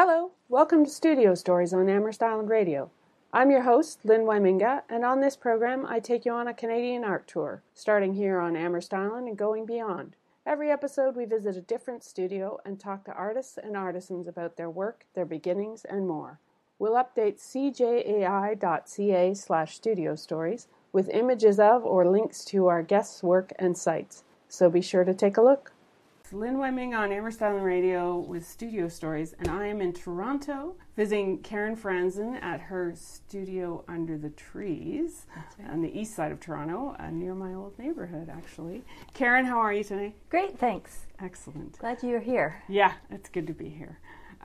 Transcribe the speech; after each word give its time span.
Hello, 0.00 0.30
welcome 0.48 0.84
to 0.84 0.90
Studio 0.92 1.34
Stories 1.34 1.74
on 1.74 1.88
Amherst 1.88 2.22
Island 2.22 2.48
Radio. 2.48 2.92
I'm 3.32 3.50
your 3.50 3.62
host, 3.62 3.98
Lynn 4.04 4.20
Wyminga, 4.20 4.82
and 4.88 5.04
on 5.04 5.20
this 5.20 5.34
program 5.34 5.84
I 5.84 5.98
take 5.98 6.24
you 6.24 6.30
on 6.30 6.46
a 6.46 6.54
Canadian 6.54 7.02
art 7.02 7.26
tour, 7.26 7.64
starting 7.74 8.14
here 8.14 8.38
on 8.38 8.54
Amherst 8.54 8.94
Island 8.94 9.26
and 9.26 9.36
going 9.36 9.66
beyond. 9.66 10.14
Every 10.46 10.70
episode 10.70 11.16
we 11.16 11.24
visit 11.24 11.56
a 11.56 11.60
different 11.60 12.04
studio 12.04 12.60
and 12.64 12.78
talk 12.78 13.06
to 13.06 13.12
artists 13.12 13.58
and 13.60 13.76
artisans 13.76 14.28
about 14.28 14.56
their 14.56 14.70
work, 14.70 15.04
their 15.14 15.26
beginnings, 15.26 15.84
and 15.84 16.06
more. 16.06 16.38
We'll 16.78 16.94
update 16.94 17.40
cjai.ca 17.40 18.14
slash 19.34 19.74
studio 19.74 20.14
stories 20.14 20.68
with 20.92 21.08
images 21.08 21.58
of 21.58 21.84
or 21.84 22.08
links 22.08 22.44
to 22.44 22.68
our 22.68 22.84
guests' 22.84 23.24
work 23.24 23.52
and 23.58 23.76
sites. 23.76 24.22
So 24.46 24.70
be 24.70 24.80
sure 24.80 25.02
to 25.02 25.12
take 25.12 25.36
a 25.36 25.42
look. 25.42 25.72
It's 26.28 26.34
Lynn 26.34 26.58
Wemming 26.58 26.94
on 26.94 27.10
Amherst 27.10 27.40
Island 27.40 27.64
Radio 27.64 28.18
with 28.18 28.46
Studio 28.46 28.86
Stories, 28.88 29.34
and 29.38 29.48
I 29.48 29.66
am 29.66 29.80
in 29.80 29.94
Toronto 29.94 30.76
visiting 30.94 31.38
Karen 31.38 31.74
Franzen 31.74 32.38
at 32.42 32.60
her 32.60 32.92
studio 32.94 33.82
under 33.88 34.18
the 34.18 34.28
trees 34.28 35.24
right. 35.34 35.70
on 35.70 35.80
the 35.80 35.98
east 35.98 36.14
side 36.14 36.30
of 36.30 36.38
Toronto, 36.38 36.94
uh, 36.98 37.08
near 37.08 37.34
my 37.34 37.54
old 37.54 37.78
neighborhood, 37.78 38.28
actually. 38.28 38.84
Karen, 39.14 39.46
how 39.46 39.56
are 39.58 39.72
you 39.72 39.82
today? 39.82 40.14
Great, 40.28 40.58
thanks. 40.58 41.06
Excellent. 41.18 41.78
Glad 41.78 42.02
you're 42.02 42.20
here. 42.20 42.62
Yeah, 42.68 42.92
it's 43.08 43.30
good 43.30 43.46
to 43.46 43.54
be 43.54 43.70
here. 43.70 43.98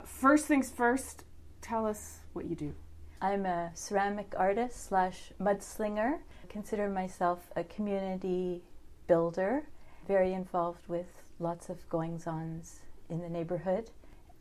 First 0.06 0.46
things 0.46 0.70
first, 0.70 1.24
tell 1.60 1.84
us 1.84 2.20
what 2.32 2.46
you 2.46 2.56
do. 2.56 2.74
I'm 3.20 3.44
a 3.44 3.72
ceramic 3.74 4.32
artist 4.38 4.86
slash 4.86 5.34
mudslinger. 5.38 6.14
I 6.14 6.46
consider 6.48 6.88
myself 6.88 7.40
a 7.54 7.62
community 7.62 8.62
builder, 9.06 9.64
very 10.08 10.32
involved 10.32 10.88
with 10.88 11.23
lots 11.38 11.68
of 11.68 11.88
goings 11.88 12.26
ons 12.26 12.80
in 13.08 13.20
the 13.20 13.28
neighborhood. 13.28 13.90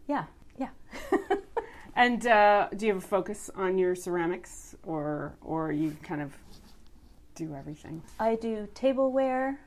Yeah, 0.08 0.26
yeah. 0.58 0.70
and 1.96 2.26
uh, 2.26 2.70
do 2.76 2.86
you 2.86 2.94
have 2.94 3.04
a 3.04 3.08
focus 3.08 3.50
on 3.56 3.78
your 3.78 3.96
ceramics, 3.96 4.76
or 4.84 5.36
or 5.42 5.72
you 5.72 5.96
kind 6.04 6.22
of 6.22 6.34
do 7.36 7.56
everything? 7.56 8.02
I 8.20 8.36
do 8.36 8.68
tableware. 8.74 9.60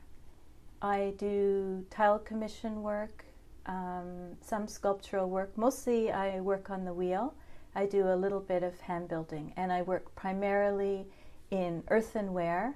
I 0.81 1.13
do 1.17 1.85
tile 1.89 2.19
commission 2.19 2.83
work, 2.83 3.25
um, 3.65 4.35
some 4.41 4.67
sculptural 4.67 5.27
work. 5.27 5.57
Mostly, 5.57 6.11
I 6.11 6.39
work 6.39 6.69
on 6.69 6.85
the 6.85 6.93
wheel. 6.93 7.33
I 7.75 7.85
do 7.85 8.07
a 8.07 8.15
little 8.15 8.39
bit 8.39 8.63
of 8.63 8.79
hand 8.81 9.07
building, 9.07 9.53
and 9.57 9.71
I 9.71 9.81
work 9.81 10.13
primarily 10.15 11.07
in 11.51 11.83
earthenware 11.89 12.75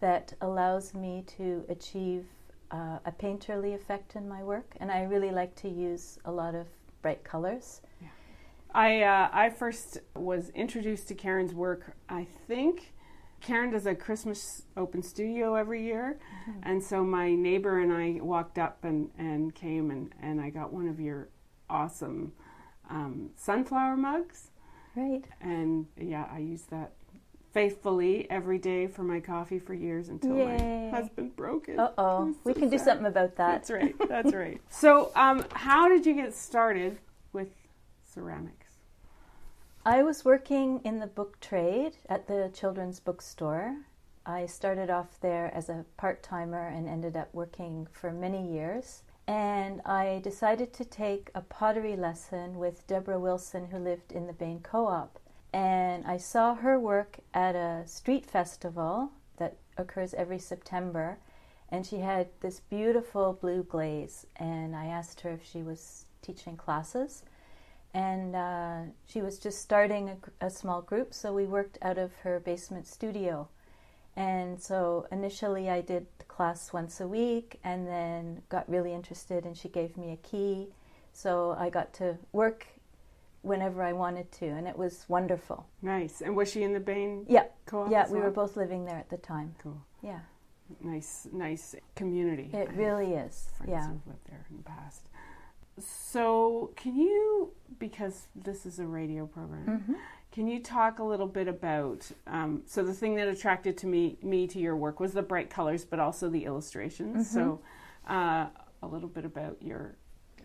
that 0.00 0.32
allows 0.40 0.94
me 0.94 1.24
to 1.36 1.64
achieve 1.68 2.26
uh, 2.70 2.98
a 3.04 3.12
painterly 3.12 3.74
effect 3.74 4.16
in 4.16 4.28
my 4.28 4.42
work, 4.42 4.74
and 4.80 4.90
I 4.90 5.02
really 5.04 5.30
like 5.30 5.54
to 5.56 5.68
use 5.68 6.18
a 6.24 6.32
lot 6.32 6.54
of 6.54 6.66
bright 7.02 7.24
colors. 7.24 7.80
Yeah. 8.00 8.08
I 8.74 9.02
uh, 9.02 9.28
I 9.32 9.50
first 9.50 9.98
was 10.14 10.50
introduced 10.50 11.08
to 11.08 11.14
Karen's 11.14 11.54
work. 11.54 11.96
I 12.08 12.26
think 12.46 12.92
Karen 13.40 13.70
does 13.70 13.86
a 13.86 13.94
Christmas 13.94 14.62
open 14.76 15.02
studio 15.02 15.54
every 15.54 15.84
year, 15.84 16.18
mm-hmm. 16.48 16.60
and 16.62 16.82
so 16.82 17.04
my 17.04 17.34
neighbor 17.34 17.80
and 17.80 17.92
I 17.92 18.20
walked 18.22 18.58
up 18.58 18.84
and, 18.84 19.10
and 19.18 19.54
came 19.54 19.90
and, 19.90 20.12
and 20.20 20.40
I 20.40 20.50
got 20.50 20.72
one 20.72 20.88
of 20.88 20.98
your 20.98 21.28
awesome 21.70 22.32
um, 22.90 23.30
sunflower 23.36 23.96
mugs. 23.96 24.50
Right. 24.96 25.24
And 25.40 25.86
yeah, 25.96 26.26
I 26.32 26.38
use 26.38 26.62
that 26.70 26.92
faithfully 27.56 28.30
every 28.30 28.58
day 28.58 28.86
for 28.86 29.02
my 29.02 29.18
coffee 29.18 29.58
for 29.58 29.72
years 29.72 30.10
until 30.10 30.36
Yay. 30.36 30.90
my 30.90 30.90
husband 30.94 31.34
broke 31.36 31.70
it. 31.70 31.78
Uh 31.78 31.90
oh. 31.96 32.30
So 32.30 32.38
we 32.44 32.52
can 32.52 32.68
sad. 32.68 32.70
do 32.70 32.78
something 32.84 33.06
about 33.06 33.34
that. 33.36 33.64
That's 33.66 33.70
right. 33.70 33.94
That's 34.10 34.34
right. 34.34 34.60
So, 34.68 35.10
um, 35.16 35.42
how 35.52 35.88
did 35.88 36.04
you 36.04 36.12
get 36.12 36.34
started 36.34 36.98
with 37.32 37.48
ceramics? 38.04 38.74
I 39.86 40.02
was 40.02 40.22
working 40.22 40.82
in 40.84 40.98
the 40.98 41.06
book 41.06 41.40
trade 41.40 41.96
at 42.10 42.28
the 42.28 42.50
children's 42.52 43.00
bookstore. 43.00 43.74
I 44.26 44.44
started 44.44 44.90
off 44.90 45.18
there 45.22 45.50
as 45.54 45.70
a 45.70 45.86
part 45.96 46.22
timer 46.22 46.68
and 46.68 46.86
ended 46.86 47.16
up 47.16 47.32
working 47.32 47.88
for 47.90 48.12
many 48.12 48.52
years. 48.52 49.02
And 49.26 49.80
I 49.86 50.20
decided 50.22 50.74
to 50.74 50.84
take 50.84 51.30
a 51.34 51.40
pottery 51.40 51.96
lesson 51.96 52.58
with 52.58 52.86
Deborah 52.86 53.18
Wilson, 53.18 53.68
who 53.68 53.78
lived 53.78 54.12
in 54.12 54.26
the 54.26 54.34
Bain 54.34 54.60
Co 54.60 54.88
op 54.88 55.18
and 55.56 56.04
I 56.04 56.18
saw 56.18 56.54
her 56.54 56.78
work 56.78 57.20
at 57.32 57.56
a 57.56 57.84
street 57.86 58.26
festival 58.26 59.10
that 59.38 59.56
occurs 59.78 60.12
every 60.12 60.38
September. 60.38 61.18
And 61.70 61.86
she 61.86 62.00
had 62.00 62.28
this 62.40 62.60
beautiful 62.60 63.32
blue 63.32 63.62
glaze, 63.62 64.26
and 64.36 64.76
I 64.76 64.84
asked 64.84 65.22
her 65.22 65.30
if 65.30 65.42
she 65.42 65.62
was 65.62 66.04
teaching 66.20 66.58
classes. 66.58 67.22
And 67.94 68.36
uh, 68.36 68.80
she 69.06 69.22
was 69.22 69.38
just 69.38 69.62
starting 69.62 70.10
a, 70.10 70.46
a 70.46 70.50
small 70.50 70.82
group, 70.82 71.14
so 71.14 71.32
we 71.32 71.46
worked 71.46 71.78
out 71.80 71.96
of 71.96 72.14
her 72.16 72.38
basement 72.38 72.86
studio. 72.86 73.48
And 74.14 74.60
so 74.60 75.06
initially 75.10 75.70
I 75.70 75.80
did 75.80 76.06
the 76.18 76.26
class 76.26 76.74
once 76.74 77.00
a 77.00 77.08
week 77.08 77.60
and 77.64 77.86
then 77.86 78.42
got 78.50 78.68
really 78.68 78.92
interested 78.92 79.46
and 79.46 79.56
she 79.56 79.70
gave 79.70 79.96
me 79.96 80.12
a 80.12 80.16
key. 80.16 80.68
So 81.14 81.56
I 81.58 81.70
got 81.70 81.94
to 81.94 82.18
work 82.32 82.66
whenever 83.46 83.82
I 83.82 83.92
wanted 83.92 84.30
to, 84.32 84.46
and 84.46 84.66
it 84.66 84.76
was 84.76 85.04
wonderful. 85.08 85.66
Nice. 85.82 86.20
And 86.20 86.36
was 86.36 86.50
she 86.50 86.62
in 86.62 86.72
the 86.72 86.80
Bain? 86.80 87.24
Yeah. 87.28 87.44
Co-op 87.66 87.90
yeah, 87.90 88.10
we 88.10 88.18
were 88.18 88.30
both 88.30 88.56
living 88.56 88.84
there 88.84 88.96
at 88.96 89.08
the 89.08 89.16
time. 89.16 89.54
Cool. 89.62 89.80
Yeah. 90.02 90.20
Nice, 90.80 91.28
nice 91.32 91.76
community. 91.94 92.50
It 92.52 92.70
really 92.74 93.14
is. 93.14 93.48
Friends 93.56 93.70
yeah. 93.70 93.86
who've 93.86 94.06
lived 94.06 94.26
there 94.28 94.44
in 94.50 94.56
the 94.56 94.62
past. 94.64 95.08
So, 95.78 96.72
can 96.74 96.96
you, 96.96 97.52
because 97.78 98.26
this 98.34 98.66
is 98.66 98.78
a 98.78 98.86
radio 98.86 99.26
program, 99.26 99.66
mm-hmm. 99.66 99.94
can 100.32 100.48
you 100.48 100.60
talk 100.60 100.98
a 100.98 101.04
little 101.04 101.26
bit 101.26 101.48
about? 101.48 102.10
Um, 102.26 102.62
so, 102.66 102.82
the 102.82 102.94
thing 102.94 103.14
that 103.16 103.28
attracted 103.28 103.76
to 103.78 103.86
me 103.86 104.16
me 104.22 104.46
to 104.48 104.58
your 104.58 104.74
work 104.74 105.00
was 105.00 105.12
the 105.12 105.22
bright 105.22 105.50
colors, 105.50 105.84
but 105.84 106.00
also 106.00 106.30
the 106.30 106.46
illustrations. 106.46 107.28
Mm-hmm. 107.28 107.34
So, 107.34 107.60
uh, 108.08 108.46
a 108.82 108.86
little 108.86 109.08
bit 109.08 109.24
about 109.26 109.58
your 109.60 109.96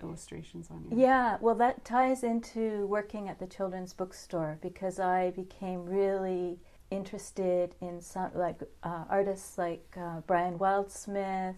illustrations 0.04 0.70
on 0.70 0.86
you. 0.90 1.00
Yeah, 1.02 1.38
well, 1.42 1.56
that 1.56 1.86
ties 1.86 2.24
into 2.24 2.88
working 2.88 3.30
at 3.30 3.40
the 3.40 3.48
children's 3.48 3.94
bookstore 3.94 4.58
because 4.62 5.00
I 5.00 5.32
became 5.32 5.86
really 5.86 6.60
interested 6.90 7.74
in 7.82 8.02
some 8.02 8.30
like 8.36 8.60
uh, 8.84 9.06
artists 9.10 9.58
like 9.58 9.96
uh, 9.98 10.20
Brian 10.28 10.60
Wildsmith 10.60 11.56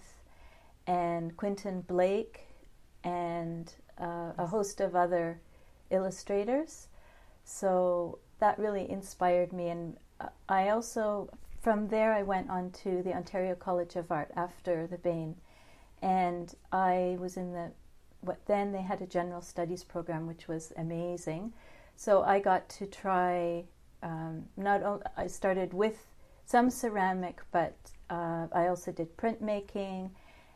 and 0.87 1.35
Quentin 1.35 1.81
Blake 1.81 2.41
and 3.03 3.73
uh, 3.99 4.31
a 4.37 4.45
host 4.45 4.79
of 4.79 4.95
other 4.95 5.41
illustrators. 5.89 6.87
So 7.43 8.19
that 8.39 8.57
really 8.59 8.89
inspired 8.89 9.51
me, 9.51 9.69
and 9.69 9.97
uh, 10.19 10.27
I 10.47 10.69
also 10.69 11.29
from 11.61 11.87
there 11.87 12.13
I 12.13 12.23
went 12.23 12.49
on 12.49 12.71
to 12.83 13.01
the 13.03 13.13
Ontario 13.13 13.55
College 13.55 13.95
of 13.95 14.11
Art 14.11 14.31
after 14.35 14.85
the 14.85 14.97
Bain, 14.97 15.35
and 16.01 16.53
I 16.71 17.17
was 17.19 17.37
in 17.37 17.53
the 17.53 17.71
what 18.23 18.45
then 18.45 18.71
they 18.71 18.81
had 18.81 19.01
a 19.01 19.07
general 19.07 19.41
studies 19.41 19.83
program 19.83 20.27
which 20.27 20.47
was 20.47 20.73
amazing. 20.77 21.53
So 21.95 22.23
I 22.23 22.39
got 22.39 22.69
to 22.69 22.87
try 22.87 23.65
um, 24.01 24.45
not 24.57 24.83
only 24.83 25.05
I 25.15 25.27
started 25.27 25.73
with 25.73 26.07
some 26.45 26.69
ceramic, 26.69 27.41
but 27.51 27.75
uh, 28.09 28.47
I 28.51 28.67
also 28.67 28.91
did 28.91 29.15
printmaking, 29.17 30.11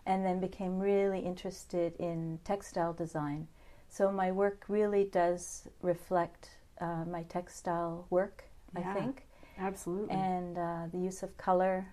and 0.06 0.26
then 0.26 0.40
became 0.40 0.80
really 0.80 1.20
interested 1.20 1.94
in 1.98 2.40
textile 2.44 2.94
design. 2.94 3.48
So 3.90 4.12
my 4.12 4.32
work 4.32 4.66
really 4.68 5.06
does 5.06 5.68
reflect 5.82 6.50
uh, 6.80 7.06
my 7.06 7.24
textile 7.24 8.06
work, 8.10 8.44
yeah, 8.78 8.90
I 8.90 8.94
think. 8.94 9.26
Absolutely. 9.60 10.14
And 10.16 10.58
uh, 10.58 10.84
the 10.92 11.00
use 11.00 11.24
of 11.24 11.36
color 11.38 11.88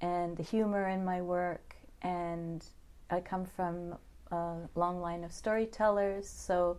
and 0.00 0.36
the 0.36 0.42
humor 0.42 0.88
in 0.88 1.04
my 1.04 1.22
work. 1.22 1.76
And 2.02 2.64
I 3.10 3.20
come 3.20 3.44
from 3.44 3.96
a 4.30 4.68
long 4.74 5.00
line 5.00 5.24
of 5.24 5.32
storytellers, 5.32 6.28
so 6.28 6.78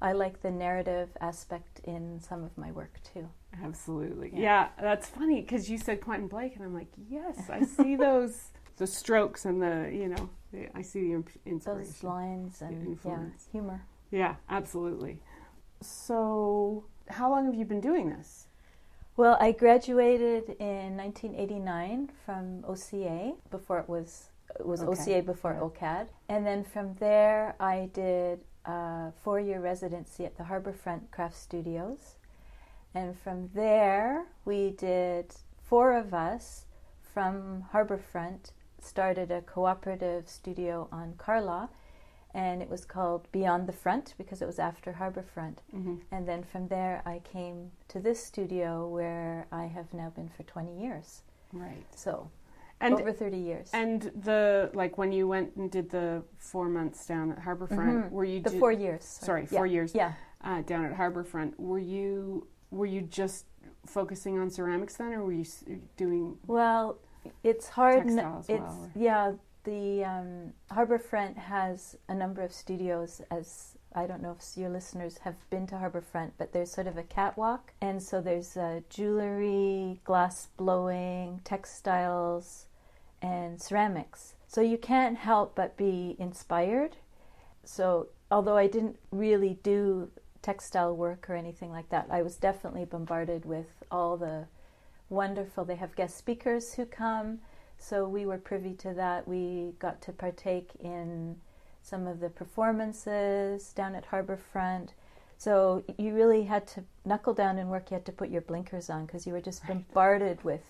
I 0.00 0.12
like 0.12 0.42
the 0.42 0.50
narrative 0.50 1.10
aspect 1.20 1.80
in 1.84 2.20
some 2.20 2.44
of 2.44 2.56
my 2.58 2.70
work 2.72 2.98
too. 3.14 3.28
Absolutely. 3.62 4.30
Yeah, 4.32 4.40
yeah 4.40 4.68
that's 4.80 5.08
funny 5.08 5.40
because 5.40 5.70
you 5.70 5.78
said 5.78 6.00
Quentin 6.00 6.28
Blake, 6.28 6.56
and 6.56 6.64
I'm 6.64 6.74
like, 6.74 6.92
yes, 7.08 7.48
I 7.50 7.62
see 7.62 7.96
those 7.96 8.50
the 8.76 8.86
strokes 8.86 9.46
and 9.46 9.62
the 9.62 9.90
you 9.92 10.08
know 10.08 10.28
the, 10.52 10.68
I 10.76 10.82
see 10.82 11.00
the 11.00 11.24
inspiration, 11.46 11.62
those 11.64 12.04
lines 12.04 12.60
and 12.60 12.98
yeah, 13.04 13.18
humor. 13.50 13.82
Yeah, 14.10 14.36
absolutely. 14.48 15.18
So, 15.80 16.84
how 17.08 17.30
long 17.30 17.46
have 17.46 17.54
you 17.54 17.64
been 17.64 17.80
doing 17.80 18.10
this? 18.10 18.46
Well, 19.16 19.36
I 19.40 19.52
graduated 19.52 20.56
in 20.58 20.96
1989 20.96 22.10
from 22.24 22.64
OCA 22.66 23.32
before 23.50 23.78
it 23.78 23.88
was 23.88 24.28
it 24.58 24.66
was 24.66 24.82
okay. 24.82 25.18
OCA 25.18 25.22
before 25.22 25.52
yeah. 25.54 25.60
OCAD. 25.60 26.08
And 26.28 26.46
then 26.46 26.64
from 26.64 26.94
there, 26.94 27.54
I 27.60 27.90
did 27.92 28.40
a 28.64 29.12
four 29.22 29.40
year 29.40 29.60
residency 29.60 30.24
at 30.24 30.36
the 30.36 30.44
Harbourfront 30.44 31.10
Craft 31.10 31.36
Studios. 31.36 32.16
And 32.94 33.18
from 33.18 33.50
there, 33.54 34.26
we 34.44 34.70
did 34.70 35.34
four 35.62 35.96
of 35.96 36.14
us 36.14 36.66
from 37.12 37.64
Harbourfront 37.72 38.52
started 38.80 39.30
a 39.30 39.42
cooperative 39.42 40.28
studio 40.28 40.88
on 40.92 41.14
Carlaw. 41.18 41.68
and 42.34 42.60
it 42.60 42.68
was 42.68 42.84
called 42.84 43.26
Beyond 43.32 43.66
the 43.66 43.72
Front 43.72 44.12
because 44.18 44.42
it 44.42 44.46
was 44.46 44.58
after 44.58 44.92
Harbor 44.92 45.22
Front. 45.22 45.62
Mhm. 45.72 46.02
And 46.10 46.28
then 46.28 46.44
from 46.44 46.68
there, 46.68 47.00
I 47.06 47.20
came 47.20 47.72
to 47.88 47.98
this 47.98 48.22
studio 48.22 48.86
where 48.86 49.46
I 49.50 49.64
have 49.64 49.94
now 49.94 50.10
been 50.10 50.28
for 50.28 50.42
20 50.42 50.78
years. 50.78 51.22
Right. 51.50 51.86
So 51.96 52.28
And 52.80 52.94
over 52.94 53.12
30 53.12 53.38
years. 53.38 53.70
and 53.72 54.02
the 54.02 54.70
like 54.74 54.98
when 54.98 55.10
you 55.12 55.26
went 55.26 55.56
and 55.56 55.70
did 55.70 55.90
the 55.90 56.22
four 56.38 56.68
months 56.68 57.06
down 57.06 57.32
at 57.32 57.38
Harborfront, 57.40 58.04
Mhm. 58.08 58.10
were 58.10 58.24
you 58.24 58.40
the 58.40 58.50
do- 58.50 58.58
four 58.58 58.72
years. 58.72 59.04
Sorry, 59.04 59.46
four 59.46 59.66
years 59.66 59.94
Yeah. 59.94 60.12
uh, 60.42 60.60
down 60.62 60.84
at 60.84 60.92
Harborfront. 60.96 61.58
Were 61.58 61.78
you 61.78 62.46
were 62.70 62.86
you 62.86 63.00
just 63.00 63.46
focusing 63.86 64.38
on 64.38 64.50
ceramics 64.50 64.96
then, 64.96 65.12
or 65.14 65.24
were 65.24 65.32
you 65.32 65.44
doing? 65.96 66.36
Well, 66.46 66.98
it's 67.42 67.68
hard. 67.68 68.06
n- 68.08 68.18
as 68.18 68.48
it's 68.48 68.60
well, 68.60 68.82
or- 68.82 68.90
yeah. 68.94 69.32
The 69.64 70.04
um, 70.04 70.52
Harborfront 70.70 71.36
has 71.36 71.96
a 72.08 72.14
number 72.14 72.42
of 72.42 72.52
studios. 72.52 73.20
As 73.30 73.75
I 73.96 74.06
don't 74.06 74.20
know 74.20 74.36
if 74.38 74.58
your 74.58 74.68
listeners 74.68 75.16
have 75.22 75.48
been 75.48 75.66
to 75.68 75.76
Harborfront, 75.76 76.32
but 76.36 76.52
there's 76.52 76.70
sort 76.70 76.86
of 76.86 76.98
a 76.98 77.02
catwalk, 77.02 77.72
and 77.80 78.02
so 78.02 78.20
there's 78.20 78.54
uh, 78.54 78.80
jewelry, 78.90 80.02
glass 80.04 80.48
blowing, 80.58 81.40
textiles, 81.44 82.66
and 83.22 83.60
ceramics. 83.60 84.34
So 84.48 84.60
you 84.60 84.76
can't 84.76 85.16
help 85.16 85.54
but 85.54 85.78
be 85.78 86.14
inspired. 86.18 86.96
So 87.64 88.08
although 88.30 88.58
I 88.58 88.66
didn't 88.66 88.98
really 89.10 89.58
do 89.62 90.10
textile 90.42 90.94
work 90.94 91.30
or 91.30 91.34
anything 91.34 91.72
like 91.72 91.88
that, 91.88 92.06
I 92.10 92.20
was 92.20 92.36
definitely 92.36 92.84
bombarded 92.84 93.46
with 93.46 93.82
all 93.90 94.18
the 94.18 94.44
wonderful. 95.08 95.64
They 95.64 95.76
have 95.76 95.96
guest 95.96 96.18
speakers 96.18 96.74
who 96.74 96.84
come, 96.84 97.38
so 97.78 98.06
we 98.06 98.26
were 98.26 98.36
privy 98.36 98.74
to 98.74 98.92
that. 98.92 99.26
We 99.26 99.72
got 99.78 100.02
to 100.02 100.12
partake 100.12 100.72
in 100.80 101.36
some 101.86 102.06
of 102.08 102.18
the 102.18 102.28
performances 102.28 103.72
down 103.72 103.94
at 103.94 104.10
Harborfront. 104.10 104.88
So 105.38 105.84
you 105.98 106.14
really 106.14 106.44
had 106.44 106.66
to 106.68 106.82
knuckle 107.04 107.32
down 107.34 107.58
and 107.58 107.70
work. 107.70 107.90
You 107.90 107.94
had 107.94 108.06
to 108.06 108.12
put 108.12 108.28
your 108.30 108.40
blinkers 108.40 108.90
on 108.90 109.06
because 109.06 109.26
you 109.26 109.32
were 109.32 109.40
just 109.40 109.64
bombarded 109.66 110.42
with 110.42 110.62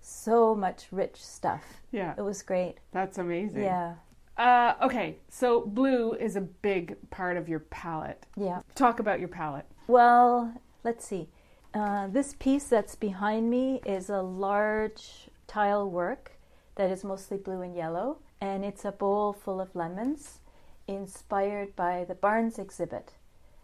so 0.00 0.54
much 0.54 0.86
rich 0.90 1.22
stuff. 1.24 1.62
Yeah, 1.92 2.14
It 2.18 2.22
was 2.22 2.42
great. 2.42 2.76
that's 2.92 3.18
amazing. 3.18 3.62
Yeah, 3.62 3.94
Uh, 4.36 4.74
okay, 4.82 5.16
so 5.28 5.60
blue 5.64 6.12
is 6.14 6.34
a 6.36 6.40
big 6.40 6.96
part 7.10 7.36
of 7.36 7.48
your 7.48 7.60
palette. 7.60 8.26
yeah. 8.36 8.60
Talk 8.74 8.98
about 8.98 9.20
your 9.20 9.28
palette. 9.28 9.66
Well, 9.86 10.52
let's 10.82 11.06
see. 11.06 11.28
Uh, 11.72 12.08
this 12.08 12.34
piece 12.38 12.64
that's 12.68 12.96
behind 12.96 13.48
me 13.48 13.80
is 13.86 14.10
a 14.10 14.22
large 14.22 15.28
tile 15.46 15.88
work 15.88 16.32
that 16.74 16.90
is 16.90 17.04
mostly 17.04 17.36
blue 17.36 17.62
and 17.62 17.76
yellow, 17.76 18.18
and 18.40 18.64
it's 18.64 18.84
a 18.84 18.92
bowl 18.92 19.32
full 19.32 19.60
of 19.60 19.74
lemons 19.76 20.40
inspired 20.86 21.74
by 21.76 22.04
the 22.04 22.14
Barnes 22.14 22.58
exhibit. 22.58 23.12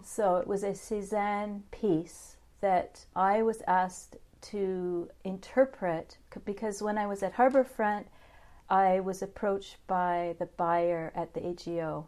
So 0.02 0.36
it 0.36 0.46
was 0.46 0.62
a 0.62 0.70
Cézanne 0.70 1.62
piece 1.70 2.36
that 2.60 3.04
I 3.14 3.42
was 3.42 3.62
asked 3.66 4.16
to 4.42 5.10
interpret 5.24 6.18
because 6.44 6.82
when 6.82 6.96
I 6.96 7.06
was 7.06 7.22
at 7.22 7.34
Harborfront, 7.34 8.04
I 8.68 9.00
was 9.00 9.20
approached 9.20 9.76
by 9.86 10.36
the 10.38 10.46
buyer 10.46 11.12
at 11.14 11.34
the 11.34 11.46
AGO. 11.46 12.06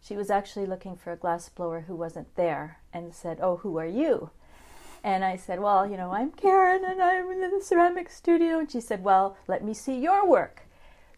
She 0.00 0.16
was 0.16 0.30
actually 0.30 0.66
looking 0.66 0.96
for 0.96 1.12
a 1.12 1.16
glass 1.16 1.48
blower 1.48 1.82
who 1.82 1.94
wasn't 1.94 2.34
there 2.36 2.78
and 2.92 3.14
said, 3.14 3.38
Oh, 3.40 3.56
who 3.56 3.76
are 3.78 3.86
you? 3.86 4.30
And 5.04 5.24
I 5.24 5.36
said, 5.36 5.60
Well, 5.60 5.86
you 5.86 5.96
know, 5.96 6.12
I'm 6.12 6.32
Karen 6.32 6.84
and 6.84 7.02
I'm 7.02 7.30
in 7.30 7.40
the 7.40 7.62
ceramic 7.62 8.08
studio. 8.10 8.58
And 8.58 8.70
she 8.70 8.80
said, 8.80 9.04
Well, 9.04 9.36
let 9.46 9.62
me 9.62 9.74
see 9.74 9.98
your 9.98 10.26
work. 10.26 10.62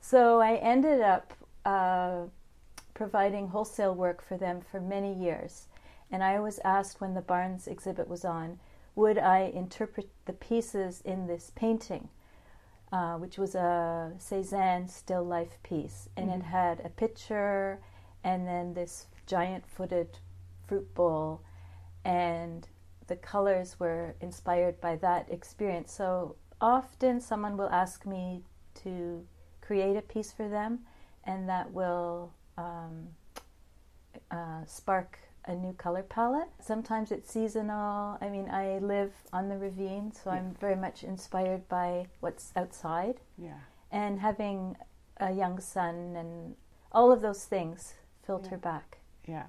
So 0.01 0.41
I 0.41 0.57
ended 0.57 1.01
up 1.01 1.33
uh, 1.65 2.23
providing 3.03 3.49
wholesale 3.49 3.93
work 3.93 4.23
for 4.23 4.37
them 4.37 4.61
for 4.61 4.81
many 4.81 5.13
years. 5.13 5.67
And 6.13 6.23
I 6.23 6.39
was 6.39 6.61
asked 6.65 7.01
when 7.01 7.15
the 7.15 7.21
Barnes 7.21 7.67
exhibit 7.67 8.07
was 8.07 8.25
on, 8.25 8.61
would 8.95 9.19
I 9.19 9.51
interpret 9.53 10.09
the 10.25 10.33
pieces 10.35 11.03
in 11.05 11.27
this 11.27 11.51
painting, 11.57 12.11
uh, 12.93 13.17
which 13.17 13.39
was 13.39 13.57
a 13.57 14.13
Cézanne 14.19 14.89
still 14.89 15.25
life 15.25 15.59
piece. 15.65 16.09
And 16.17 16.31
it 16.31 16.45
had 16.45 16.79
a 16.85 16.91
picture 16.91 17.81
and 18.23 18.47
then 18.47 18.73
this 18.73 19.09
giant 19.27 19.67
footed 19.67 20.19
fruit 20.69 20.95
bowl. 20.95 21.41
And 22.05 22.69
the 23.09 23.17
colors 23.17 23.81
were 23.81 24.15
inspired 24.21 24.81
by 24.81 24.95
that 24.99 25.29
experience. 25.29 25.93
So 25.93 26.37
often 26.61 27.19
someone 27.19 27.57
will 27.57 27.71
ask 27.71 28.07
me 28.07 28.45
to 28.85 29.27
create 29.61 29.97
a 29.97 30.03
piece 30.03 30.31
for 30.31 30.49
them, 30.49 30.85
and 31.25 31.49
that 31.49 31.73
will 31.73 32.33
um, 32.57 33.09
uh, 34.31 34.65
spark 34.67 35.19
a 35.45 35.55
new 35.55 35.73
color 35.73 36.03
palette. 36.03 36.49
Sometimes 36.61 37.11
it's 37.11 37.31
seasonal. 37.31 38.17
I 38.21 38.29
mean, 38.29 38.49
I 38.49 38.79
live 38.79 39.13
on 39.33 39.49
the 39.49 39.59
ravine, 39.59 40.13
so 40.13 40.31
I'm 40.31 40.55
very 40.61 40.77
much 40.77 41.03
inspired 41.03 41.69
by 41.69 42.07
what's 42.21 42.53
outside. 42.55 43.21
Yeah. 43.37 43.59
And 43.91 44.21
having 44.21 44.77
a 45.19 45.33
young 45.33 45.61
son 45.61 46.15
and 46.17 46.55
all 46.93 47.11
of 47.13 47.21
those 47.23 47.45
things 47.45 47.95
filter 48.25 48.51
Yeah. 48.53 48.57
back. 48.59 48.99
Yeah. 49.27 49.47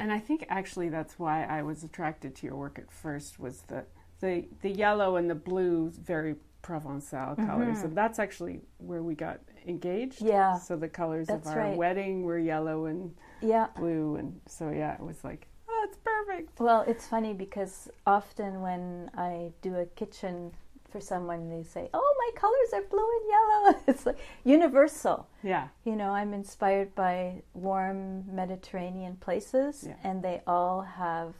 And 0.00 0.10
I 0.12 0.18
think 0.18 0.46
actually 0.48 0.88
that's 0.88 1.18
why 1.18 1.44
I 1.44 1.62
was 1.62 1.84
attracted 1.84 2.34
to 2.36 2.46
your 2.46 2.56
work 2.56 2.78
at 2.78 2.90
first 2.90 3.38
was 3.38 3.62
the 3.62 3.84
the, 4.20 4.44
the 4.60 4.70
yellow 4.70 5.16
and 5.16 5.30
the 5.30 5.34
blue 5.34 5.90
very 5.90 6.34
Provençal 6.62 7.36
colors. 7.46 7.82
And 7.82 7.96
that's 7.96 8.18
actually 8.18 8.60
where 8.78 9.02
we 9.02 9.14
got 9.14 9.40
engaged. 9.66 10.18
Mm-hmm. 10.18 10.28
Yeah. 10.28 10.58
So 10.58 10.76
the 10.76 10.88
colors 10.88 11.26
That's 11.28 11.48
of 11.48 11.54
our 11.56 11.60
right. 11.60 11.76
wedding 11.76 12.22
were 12.22 12.38
yellow 12.38 12.86
and 12.86 13.14
Yeah. 13.40 13.68
blue 13.76 14.16
and 14.16 14.40
so 14.46 14.70
yeah, 14.70 14.94
it 14.94 15.00
was 15.00 15.24
like, 15.24 15.46
oh, 15.68 15.86
it's 15.88 15.98
perfect. 15.98 16.60
Well, 16.60 16.84
it's 16.86 17.06
funny 17.06 17.32
because 17.34 17.88
often 18.06 18.60
when 18.60 19.10
I 19.16 19.52
do 19.62 19.76
a 19.76 19.86
kitchen 19.86 20.52
for 20.90 21.00
someone, 21.00 21.48
they 21.48 21.62
say, 21.62 21.88
"Oh, 21.94 22.14
my 22.18 22.40
colors 22.40 22.72
are 22.74 22.82
blue 22.90 23.08
and 23.18 23.30
yellow." 23.30 23.80
It's 23.86 24.04
like 24.06 24.18
universal. 24.42 25.28
Yeah. 25.42 25.68
You 25.84 25.94
know, 25.94 26.10
I'm 26.10 26.34
inspired 26.34 26.96
by 26.96 27.42
warm 27.54 28.24
Mediterranean 28.34 29.14
places, 29.16 29.84
Yeah. 29.86 29.94
and 30.02 30.20
they 30.20 30.42
all 30.48 30.80
have 30.82 31.34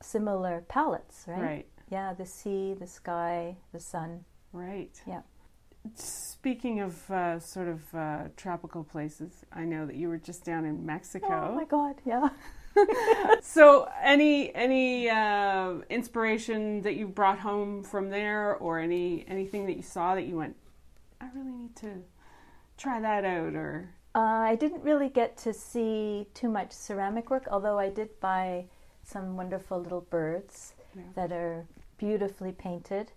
similar 0.00 0.64
palettes, 0.68 1.24
right? 1.28 1.42
Right. 1.42 1.66
Yeah, 1.90 2.12
the 2.14 2.26
sea, 2.26 2.74
the 2.74 2.86
sky, 2.86 3.56
the 3.72 3.80
sun. 3.80 4.24
Right. 4.52 5.00
Yeah. 5.06 5.20
Speaking 5.94 6.80
of 6.80 7.08
uh, 7.10 7.38
sort 7.38 7.68
of 7.68 7.94
uh, 7.94 8.24
tropical 8.36 8.82
places, 8.82 9.44
I 9.52 9.64
know 9.64 9.86
that 9.86 9.94
you 9.94 10.08
were 10.08 10.18
just 10.18 10.44
down 10.44 10.64
in 10.64 10.84
Mexico. 10.84 11.48
Oh 11.50 11.54
my 11.54 11.64
God! 11.64 11.96
Yeah. 12.04 12.28
So, 13.42 13.88
any 14.02 14.54
any 14.54 15.08
uh, 15.08 15.76
inspiration 15.88 16.82
that 16.82 16.96
you 16.96 17.06
brought 17.08 17.38
home 17.38 17.82
from 17.82 18.10
there, 18.10 18.54
or 18.56 18.78
any 18.80 19.24
anything 19.28 19.64
that 19.66 19.76
you 19.76 19.82
saw 19.82 20.14
that 20.14 20.26
you 20.26 20.36
went, 20.36 20.56
I 21.20 21.26
really 21.34 21.52
need 21.52 21.76
to 21.76 22.02
try 22.76 23.00
that 23.00 23.24
out, 23.24 23.54
or 23.54 23.88
Uh, 24.14 24.18
I 24.52 24.56
didn't 24.56 24.82
really 24.82 25.08
get 25.08 25.36
to 25.38 25.52
see 25.54 26.26
too 26.34 26.48
much 26.50 26.72
ceramic 26.72 27.30
work, 27.30 27.46
although 27.50 27.78
I 27.78 27.88
did 27.90 28.20
buy 28.20 28.66
some 29.04 29.36
wonderful 29.36 29.78
little 29.80 30.02
birds 30.02 30.74
Yeah. 30.94 31.02
that 31.14 31.32
are 31.32 31.66
beautifully 31.98 32.52
painted. 32.52 33.12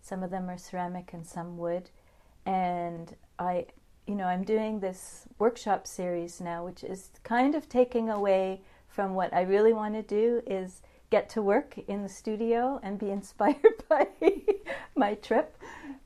Some 0.00 0.22
of 0.22 0.30
them 0.30 0.48
are 0.50 0.58
ceramic 0.58 1.12
and 1.12 1.26
some 1.26 1.56
wood. 1.58 1.90
And 2.44 3.14
I, 3.38 3.66
you 4.06 4.14
know, 4.14 4.24
I'm 4.26 4.42
doing 4.44 4.80
this 4.80 5.26
workshop 5.38 5.86
series 5.86 6.40
now, 6.40 6.64
which 6.64 6.82
is 6.84 7.10
kind 7.22 7.54
of 7.54 7.68
taking 7.68 8.08
away 8.10 8.62
from 8.88 9.14
what 9.14 9.32
I 9.32 9.42
really 9.42 9.72
want 9.72 9.94
to 9.94 10.02
do 10.02 10.42
is 10.46 10.82
get 11.10 11.28
to 11.30 11.42
work 11.42 11.78
in 11.88 12.02
the 12.02 12.08
studio 12.08 12.80
and 12.82 12.98
be 12.98 13.10
inspired 13.18 13.84
by 13.88 14.06
my 14.96 15.14
trip. 15.14 15.56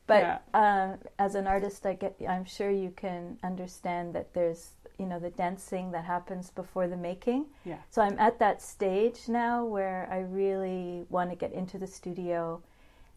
But 0.06 0.22
Yeah. 0.22 0.38
um, 0.54 0.98
as 1.18 1.34
an 1.34 1.46
artist, 1.46 1.84
I 1.86 1.94
get, 1.94 2.16
I'm 2.28 2.44
sure 2.44 2.70
you 2.70 2.90
can 2.94 3.38
understand 3.42 4.14
that 4.14 4.34
there's, 4.34 4.70
you 4.98 5.06
know, 5.06 5.18
the 5.18 5.30
dancing 5.30 5.90
that 5.92 6.04
happens 6.04 6.50
before 6.50 6.88
the 6.88 6.96
making. 6.96 7.46
yeah, 7.64 7.76
So 7.90 8.02
I'm 8.02 8.18
at 8.18 8.38
that 8.38 8.62
stage 8.62 9.28
now 9.28 9.64
where 9.64 10.08
I 10.10 10.18
really 10.20 11.04
want 11.10 11.30
to 11.30 11.36
get 11.36 11.52
into 11.52 11.78
the 11.78 11.86
studio. 11.86 12.62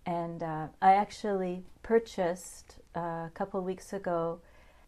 And 0.05 0.41
uh, 0.43 0.67
I 0.81 0.93
actually 0.93 1.63
purchased 1.83 2.75
uh, 2.95 2.99
a 2.99 3.31
couple 3.33 3.59
of 3.59 3.65
weeks 3.65 3.93
ago 3.93 4.39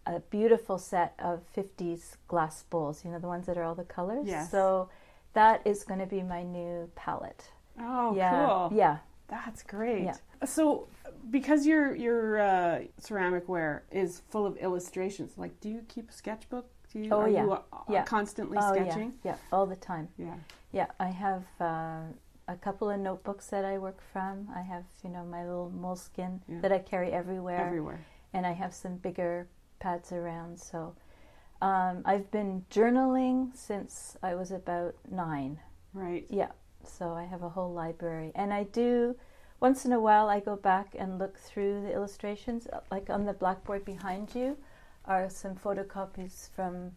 a 0.07 0.19
beautiful 0.19 0.77
set 0.79 1.13
of 1.19 1.41
50s 1.55 2.15
glass 2.27 2.63
bowls, 2.69 3.05
you 3.05 3.11
know, 3.11 3.19
the 3.19 3.27
ones 3.27 3.45
that 3.45 3.57
are 3.57 3.63
all 3.63 3.75
the 3.75 3.83
colors. 3.83 4.25
Yes. 4.27 4.49
So 4.49 4.89
that 5.33 5.61
is 5.65 5.83
going 5.83 5.99
to 5.99 6.05
be 6.07 6.23
my 6.23 6.43
new 6.43 6.89
palette. 6.95 7.45
oh, 7.79 8.15
yeah. 8.15 8.45
cool, 8.47 8.71
Yeah. 8.77 8.97
that's 9.29 9.61
great. 9.63 10.03
Yeah. 10.05 10.15
So, 10.45 10.87
because 11.29 11.67
your 11.67 11.95
your 11.95 12.41
uh, 12.41 12.79
ceramic 12.97 13.47
ware 13.47 13.83
is 13.91 14.23
full 14.31 14.45
of 14.47 14.57
illustrations, 14.57 15.33
like, 15.37 15.59
do 15.61 15.69
you 15.69 15.83
keep 15.87 16.09
a 16.09 16.13
sketchbook? 16.13 16.65
Do 16.91 16.99
you, 16.99 17.09
Oh, 17.11 17.21
are 17.21 17.29
yeah. 17.29 17.43
you 17.45 17.51
uh, 17.53 17.61
Yeah. 17.89 18.03
constantly 18.03 18.57
Oh, 18.61 18.73
sketching? 18.73 19.13
yeah. 19.23 19.31
Yeah. 19.31 19.37
All 19.51 19.65
the 19.65 19.75
time. 19.75 20.09
Yeah. 20.17 20.35
Yeah, 20.71 20.87
I 20.99 21.07
have 21.07 21.43
uh, 21.59 22.01
a 22.47 22.55
couple 22.61 22.89
of 22.89 22.99
notebooks 22.99 23.47
that 23.47 23.65
I 23.65 23.77
work 23.77 24.01
from. 24.13 24.49
I 24.55 24.61
have, 24.61 24.85
you 25.03 25.09
know, 25.09 25.23
my 25.23 25.43
little 25.45 25.71
Moleskine 25.75 26.39
Yeah. 26.47 26.59
that 26.61 26.71
I 26.71 26.79
carry 26.79 27.11
everywhere. 27.11 27.59
everywhere. 27.65 27.99
and 28.33 28.45
I 28.45 28.53
have 28.53 28.73
some 28.73 28.95
bigger 28.95 29.47
pads 29.79 30.11
around. 30.11 30.57
So 30.59 30.95
Um, 31.61 32.01
I've 32.05 32.31
been 32.31 32.65
journaling 32.71 33.55
since 33.55 34.17
I 34.23 34.33
was 34.35 34.51
about 34.51 34.95
nine. 35.11 35.59
Right. 35.93 36.25
Yeah, 36.29 36.51
so 36.83 37.11
I 37.13 37.25
have 37.25 37.43
a 37.43 37.49
whole 37.49 37.71
library. 37.71 38.31
And 38.33 38.51
I 38.51 38.63
do, 38.63 39.15
once 39.59 39.85
in 39.85 39.91
a 39.93 39.99
while, 39.99 40.27
I 40.27 40.39
go 40.39 40.55
back 40.55 40.95
and 40.97 41.19
look 41.19 41.37
through 41.37 41.81
the 41.83 41.91
illustrations. 41.93 42.67
Like 42.89 43.09
on 43.11 43.25
the 43.25 43.33
blackboard 43.33 43.85
behind 43.85 44.33
you 44.33 44.57
are 45.05 45.29
some 45.29 45.55
photocopies 45.55 46.49
from 46.51 46.91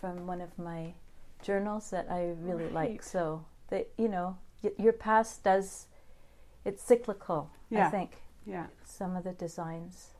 from 0.00 0.26
one 0.26 0.40
of 0.42 0.58
my 0.58 0.92
journals 1.42 1.90
that 1.90 2.06
I 2.10 2.34
really 2.40 2.64
Right. 2.64 2.90
like. 2.90 3.02
So 3.02 3.44
that 3.68 3.88
you 3.98 4.08
know, 4.08 4.36
y- 4.62 4.72
your 4.78 4.92
past 4.92 5.42
does 5.44 5.88
it's 6.64 6.82
cyclical. 6.82 7.50
Yeah. 7.70 7.86
I 7.86 7.90
think 7.90 8.22
Yeah. 8.44 8.66
some 8.84 9.16
of 9.16 9.24
the 9.24 9.32
designs. 9.32 10.14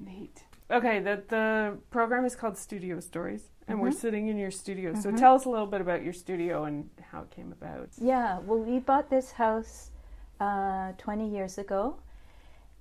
Neat. 0.00 0.44
Okay, 0.70 1.00
the 1.00 1.22
the 1.28 1.78
program 1.90 2.24
is 2.24 2.36
called 2.36 2.56
Studio 2.56 3.00
Stories, 3.00 3.50
and 3.66 3.80
we're 3.80 3.90
Mhm. 3.90 3.94
sitting 4.00 4.28
in 4.28 4.36
your 4.38 4.50
studio. 4.50 4.94
So 4.94 5.10
Mhm. 5.10 5.18
tell 5.18 5.34
us 5.34 5.44
a 5.46 5.50
little 5.50 5.66
bit 5.66 5.80
about 5.80 6.02
your 6.02 6.12
studio 6.12 6.64
and 6.64 6.90
how 7.10 7.22
it 7.22 7.30
came 7.30 7.50
about. 7.52 7.88
Yeah, 7.98 8.38
well, 8.40 8.58
we 8.60 8.78
bought 8.78 9.08
this 9.10 9.32
house 9.32 9.90
uh, 10.40 10.92
20 10.98 11.28
years 11.28 11.58
ago, 11.58 11.96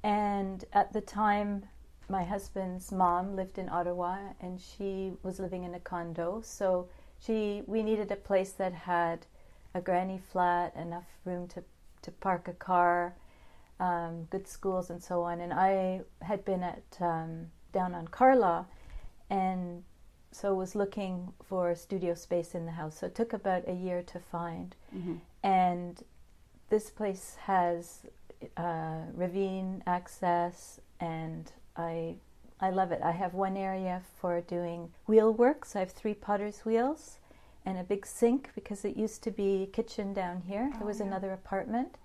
and 0.04 0.64
at 0.74 0.94
the 0.94 1.02
time, 1.02 1.66
my 2.10 2.24
husband's 2.24 2.92
mom 2.92 3.36
lived 3.36 3.58
in 3.58 3.70
Ottawa, 3.70 4.18
and 4.42 4.60
she 4.62 5.12
was 5.24 5.40
living 5.40 5.64
in 5.64 5.74
a 5.74 5.80
condo. 5.80 6.42
So 6.44 6.88
she, 7.20 7.64
we 7.68 7.84
needed 7.84 8.12
a 8.12 8.16
place 8.16 8.52
that 8.54 8.74
had 8.74 9.26
a 9.74 9.82
granny 9.82 10.20
flat, 10.32 10.76
enough 10.76 11.08
room 11.26 11.48
to 11.50 11.64
to 12.04 12.12
park 12.12 12.48
a 12.48 12.54
car, 12.54 13.16
um, 13.80 14.26
good 14.30 14.48
schools, 14.48 14.90
and 14.90 15.04
so 15.04 15.24
on. 15.24 15.42
And 15.42 15.52
I 15.52 16.02
had 16.22 16.46
been 16.46 16.64
at 16.64 16.84
um, 17.02 17.48
down 17.74 17.94
on 17.96 18.08
Carlaw, 18.08 18.66
and 19.30 19.84
so 20.32 20.54
was 20.54 20.76
looking 20.76 21.34
for 21.44 21.74
studio 21.76 22.14
space 22.14 22.54
in 22.56 22.66
the 22.66 22.72
house. 22.72 22.98
So 23.00 23.08
it 23.08 23.16
took 23.16 23.34
about 23.34 23.68
a 23.68 23.74
year 23.74 24.04
to 24.04 24.20
find 24.20 24.76
Mm-hmm. 24.96 25.16
and 25.44 26.04
this 26.70 26.90
place 26.90 27.36
has 27.42 28.02
uh, 28.56 29.02
ravine 29.14 29.84
access 29.88 30.80
and 31.00 31.52
I 31.78 32.16
I 32.60 32.72
love 32.72 32.92
it. 32.92 33.02
I 33.04 33.12
have 33.12 33.34
one 33.36 33.56
area 33.56 34.02
for 34.20 34.42
doing 34.42 34.92
wheel 35.06 35.32
work. 35.32 35.64
So 35.66 35.80
I 35.80 35.82
have 35.82 35.92
three 35.92 36.16
potter's 36.16 36.66
wheels 36.66 37.20
and 37.66 37.78
a 37.78 37.84
big 37.84 38.06
sink 38.06 38.50
because 38.56 38.84
it 38.84 38.98
used 38.98 39.22
to 39.24 39.32
be 39.32 39.64
a 39.64 39.68
kitchen 39.68 40.14
down 40.14 40.42
here. 40.42 40.72
Oh, 40.74 40.78
there 40.80 40.88
was 40.88 41.00
yeah. 41.00 41.06
another 41.06 41.32
apartment. 41.34 41.98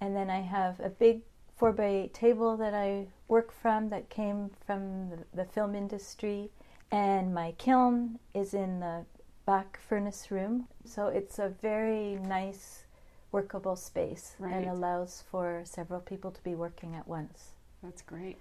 And 0.00 0.14
then 0.14 0.30
I 0.30 0.40
have 0.40 0.78
a 0.80 0.90
big 0.90 1.22
four 1.56 1.72
by 1.72 1.86
eight 1.86 2.14
table 2.14 2.56
that 2.58 2.72
I 2.72 3.06
work 3.28 3.52
from 3.52 3.88
that 3.90 4.08
came 4.10 4.50
from 4.66 5.10
the, 5.10 5.18
the 5.34 5.44
film 5.44 5.74
industry. 5.74 6.50
And 6.92 7.34
my 7.34 7.52
kiln 7.58 8.18
is 8.34 8.54
in 8.54 8.80
the 8.80 9.04
back 9.46 9.80
furnace 9.88 10.30
room. 10.30 10.68
So 10.84 11.08
it's 11.08 11.38
a 11.38 11.48
very 11.48 12.16
nice, 12.16 12.84
workable 13.32 13.76
space 13.76 14.34
Right. 14.38 14.54
and 14.54 14.66
allows 14.66 15.24
for 15.30 15.62
several 15.64 16.00
people 16.00 16.30
to 16.30 16.42
be 16.44 16.54
working 16.54 16.94
at 16.94 17.08
once. 17.08 17.50
That's 17.82 18.02
great. 18.02 18.38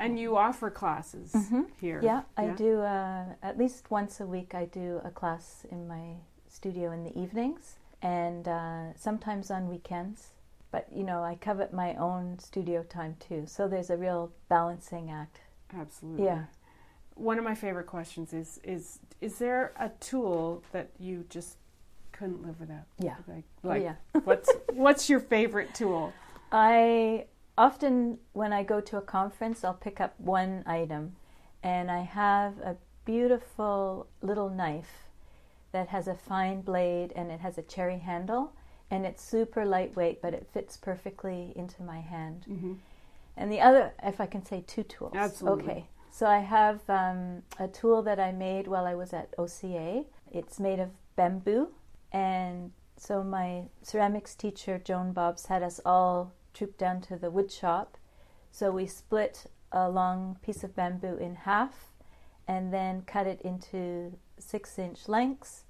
And 0.00 0.18
you 0.18 0.36
offer 0.36 0.70
classes 0.70 1.32
Mhm. 1.32 1.70
here. 1.80 2.00
Yeah, 2.02 2.22
I 2.36 2.48
do. 2.48 2.80
Uh, 2.80 3.34
at 3.42 3.58
least 3.58 3.90
once 3.90 4.18
a 4.20 4.26
week, 4.26 4.54
I 4.54 4.64
do 4.64 5.00
a 5.04 5.10
class 5.10 5.64
in 5.70 5.86
my 5.86 6.16
studio 6.48 6.90
in 6.90 7.04
the 7.04 7.16
evenings 7.18 7.76
and 8.02 8.48
uh, 8.48 8.94
sometimes 8.96 9.50
on 9.50 9.68
weekends. 9.68 10.30
But 10.72 10.90
you 10.92 11.04
know, 11.04 11.22
I 11.22 11.34
covet 11.34 11.72
my 11.72 11.94
own 11.96 12.38
studio 12.38 12.82
time 12.82 13.16
too. 13.20 13.44
So 13.46 13.68
there's 13.68 13.90
a 13.90 13.96
real 13.96 14.32
balancing 14.48 15.10
act. 15.10 15.40
Absolutely. 15.74 16.24
Yeah. 16.24 16.44
One 17.14 17.38
of 17.38 17.44
my 17.44 17.54
favorite 17.54 17.86
questions 17.86 18.32
is 18.32 18.58
is 18.64 19.00
is 19.20 19.38
there 19.38 19.72
a 19.78 19.90
tool 20.00 20.62
that 20.72 20.88
you 20.98 21.24
just 21.28 21.58
couldn't 22.12 22.42
live 22.42 22.58
without? 22.60 22.86
Yeah. 22.98 23.16
Like, 23.28 23.44
Oh, 23.64 23.68
like 23.68 23.82
yeah. 23.82 23.96
what's 24.24 24.48
what's 24.72 25.10
your 25.10 25.20
favorite 25.20 25.74
tool? 25.74 26.12
I 26.52 27.26
often, 27.56 28.18
when 28.32 28.52
I 28.52 28.62
go 28.62 28.80
to 28.80 28.96
a 28.96 29.02
conference, 29.02 29.64
I'll 29.64 29.74
pick 29.74 30.00
up 30.00 30.14
one 30.18 30.62
item, 30.66 31.16
and 31.62 31.90
I 31.90 32.00
have 32.00 32.58
a 32.58 32.76
beautiful 33.04 34.06
little 34.22 34.50
knife 34.50 35.08
that 35.72 35.88
has 35.88 36.08
a 36.08 36.14
fine 36.14 36.60
blade 36.62 37.12
and 37.14 37.30
it 37.30 37.40
has 37.40 37.58
a 37.58 37.62
cherry 37.62 37.98
handle, 37.98 38.52
and 38.90 39.06
it's 39.06 39.22
super 39.22 39.64
lightweight, 39.64 40.20
but 40.20 40.34
it 40.34 40.46
fits 40.52 40.76
perfectly 40.76 41.52
into 41.54 41.82
my 41.82 42.00
hand. 42.00 42.44
Mm-hmm. 42.50 42.74
And 43.36 43.52
the 43.52 43.60
other, 43.60 43.92
if 44.02 44.20
I 44.20 44.26
can 44.26 44.44
say 44.44 44.64
two 44.66 44.82
tools. 44.82 45.12
Absolutely. 45.14 45.64
Okay. 45.64 45.86
So 46.10 46.26
I 46.26 46.38
have 46.38 46.80
um, 46.88 47.42
a 47.58 47.68
tool 47.68 48.02
that 48.02 48.18
I 48.18 48.32
made 48.32 48.66
while 48.66 48.84
I 48.84 48.94
was 48.94 49.12
at 49.12 49.32
OCA. 49.38 50.04
It's 50.32 50.58
made 50.58 50.80
of 50.80 50.90
bamboo. 51.14 51.68
And 52.12 52.72
so 52.96 53.22
my 53.22 53.62
ceramics 53.82 54.34
teacher, 54.34 54.80
Joan 54.84 55.12
Bobs, 55.12 55.46
had 55.46 55.62
us 55.62 55.80
all 55.86 56.32
troop 56.54 56.76
down 56.78 57.00
to 57.02 57.16
the 57.16 57.30
wood 57.30 57.50
shop. 57.50 57.96
So 58.50 58.70
we 58.70 58.86
split 58.86 59.46
a 59.72 59.88
long 59.88 60.36
piece 60.42 60.64
of 60.64 60.74
bamboo 60.74 61.16
in 61.16 61.34
half 61.36 61.92
and 62.48 62.72
then 62.72 63.02
cut 63.06 63.26
it 63.26 63.40
into 63.42 64.12
six 64.38 64.78
inch 64.78 65.08
lengths 65.08 65.64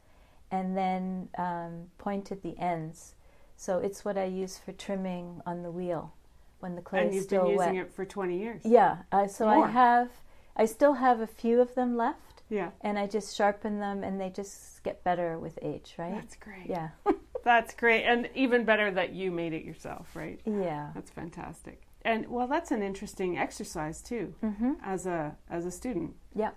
and 0.51 0.77
then 0.77 1.29
um, 1.39 1.89
pointed 1.99 2.43
the 2.43 2.59
ends. 2.59 3.15
So 3.57 3.79
it's 3.79 4.05
what 4.05 4.17
I 4.17 4.25
use 4.25 4.59
for 4.59 4.73
trimming 4.73 5.43
on 5.45 5.63
the 5.63 5.71
wheel 5.71 6.15
when 6.61 6.75
the 6.77 6.83
clay 6.83 7.01
And 7.03 7.09
is 7.11 7.15
you've 7.17 7.25
still 7.25 7.45
been 7.47 7.57
wet. 7.57 7.69
using 7.69 7.81
it 7.83 7.93
for 7.93 8.05
20 8.05 8.39
years. 8.39 8.63
Yeah, 8.65 8.99
uh, 9.13 9.27
so 9.27 9.47
More. 9.47 9.67
I 9.67 9.71
have, 9.71 10.09
I 10.57 10.65
still 10.65 10.95
have 10.95 11.21
a 11.21 11.27
few 11.27 11.61
of 11.61 11.75
them 11.75 11.97
left, 11.97 12.43
Yeah. 12.51 12.71
and 12.81 12.99
I 12.99 13.07
just 13.07 13.37
sharpen 13.37 13.79
them, 13.79 14.03
and 14.03 14.21
they 14.21 14.29
just 14.31 14.83
get 14.83 15.05
better 15.05 15.39
with 15.39 15.59
age, 15.63 15.95
right? 15.99 16.15
That's 16.15 16.37
great. 16.37 16.67
Yeah, 16.69 16.89
That's 17.45 17.75
great. 17.75 18.05
And 18.05 18.29
even 18.35 18.65
better 18.65 18.91
that 18.91 19.13
you 19.15 19.31
made 19.31 19.53
it 19.53 19.65
yourself, 19.65 20.15
right? 20.15 20.41
yeah. 20.47 20.91
That's 20.95 21.11
fantastic. 21.11 21.83
And 22.03 22.29
well, 22.29 22.47
that's 22.47 22.71
an 22.71 22.83
interesting 22.83 23.39
exercise 23.39 24.01
too 24.03 24.35
Mm-hmm. 24.43 24.73
as 24.83 25.07
a 25.07 25.37
as 25.51 25.67
a 25.67 25.71
student 25.71 26.15
Yeah. 26.35 26.53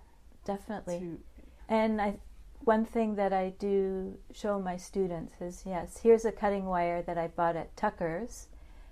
Definitely. 0.45 0.99
to 0.99 1.19
And 1.69 2.01
I, 2.01 2.19
one 2.65 2.85
thing 2.85 3.15
that 3.15 3.33
I 3.33 3.53
do 3.59 4.17
show 4.33 4.59
my 4.59 4.77
students 4.77 5.33
is 5.41 5.63
yes, 5.65 5.99
here's 6.03 6.25
a 6.25 6.31
cutting 6.31 6.65
wire 6.65 7.01
that 7.01 7.17
I 7.17 7.27
bought 7.27 7.55
at 7.55 7.75
Tucker's, 7.75 8.47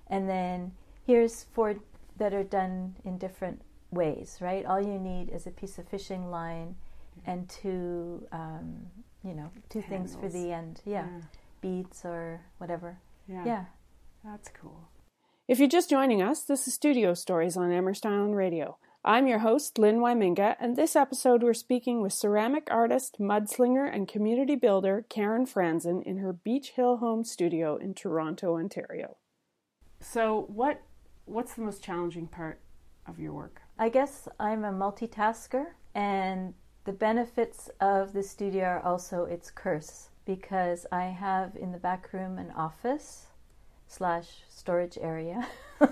and 0.08 0.28
then 0.30 0.74
here's 1.06 1.44
four 1.54 1.76
that 2.18 2.34
are 2.34 2.44
done 2.44 2.96
in 3.06 3.18
different 3.18 3.62
ways, 3.92 4.38
right? 4.42 4.66
All 4.66 4.82
you 4.82 5.00
need 5.00 5.30
is 5.30 5.48
a 5.48 5.52
piece 5.52 5.78
of 5.78 5.88
fishing 5.88 6.30
line 6.32 6.76
and 7.26 7.48
two, 7.50 8.26
um, 8.32 8.86
you 9.24 9.34
know, 9.34 9.50
two 9.70 9.82
things 9.82 10.16
for 10.16 10.28
the 10.30 10.52
end. 10.52 10.82
Yeah, 10.86 11.08
beads 11.62 12.02
or 12.04 12.42
whatever. 12.58 13.00
Yeah. 13.28 13.46
Yeah. 13.46 13.66
That's 14.24 14.50
cool. 14.50 14.90
If 15.48 15.60
you're 15.60 15.68
just 15.68 15.90
joining 15.90 16.22
us, 16.22 16.44
this 16.44 16.68
is 16.68 16.74
Studio 16.74 17.14
Stories 17.14 17.58
on 17.58 17.72
Amherst 17.72 18.06
Island 18.06 18.36
Radio. 18.36 18.78
I'm 19.04 19.26
your 19.26 19.40
host, 19.40 19.80
Lynn 19.80 19.98
Wyminga, 19.98 20.56
and 20.60 20.76
this 20.76 20.96
episode 20.96 21.42
we're 21.42 21.56
speaking 21.56 22.02
with 22.02 22.14
ceramic 22.14 22.68
artist, 22.70 23.18
mudslinger, 23.20 23.92
and 23.92 24.08
community 24.08 24.56
builder 24.56 25.06
Karen 25.10 25.48
Franzen 25.48 26.04
in 26.04 26.18
her 26.18 26.34
Beach 26.34 26.74
Hill 26.76 26.98
home 26.98 27.24
studio 27.24 27.78
in 27.78 27.96
Toronto, 27.96 28.58
Ontario. 28.58 29.18
So, 30.00 30.46
what 30.50 30.82
what's 31.26 31.56
the 31.56 31.64
most 31.64 31.84
challenging 31.84 32.28
part 32.28 32.62
of 33.08 33.20
your 33.20 33.34
work? 33.34 33.62
I 33.80 33.90
guess 33.90 34.28
I'm 34.40 34.64
a 34.64 34.72
multitasker, 34.72 35.66
and 35.96 36.54
the 36.84 36.94
benefits 36.94 37.72
of 37.80 38.14
the 38.14 38.22
studio 38.22 38.66
are 38.66 38.86
also 38.86 39.26
its 39.26 39.50
curse 39.50 40.11
because 40.26 40.86
I 40.92 41.06
have 41.06 41.56
in 41.56 41.72
the 41.72 41.78
back 41.78 42.14
room 42.14 42.38
an 42.38 42.52
office 42.52 43.28
slash 43.88 44.28
storage 44.50 44.98
area. 45.02 45.48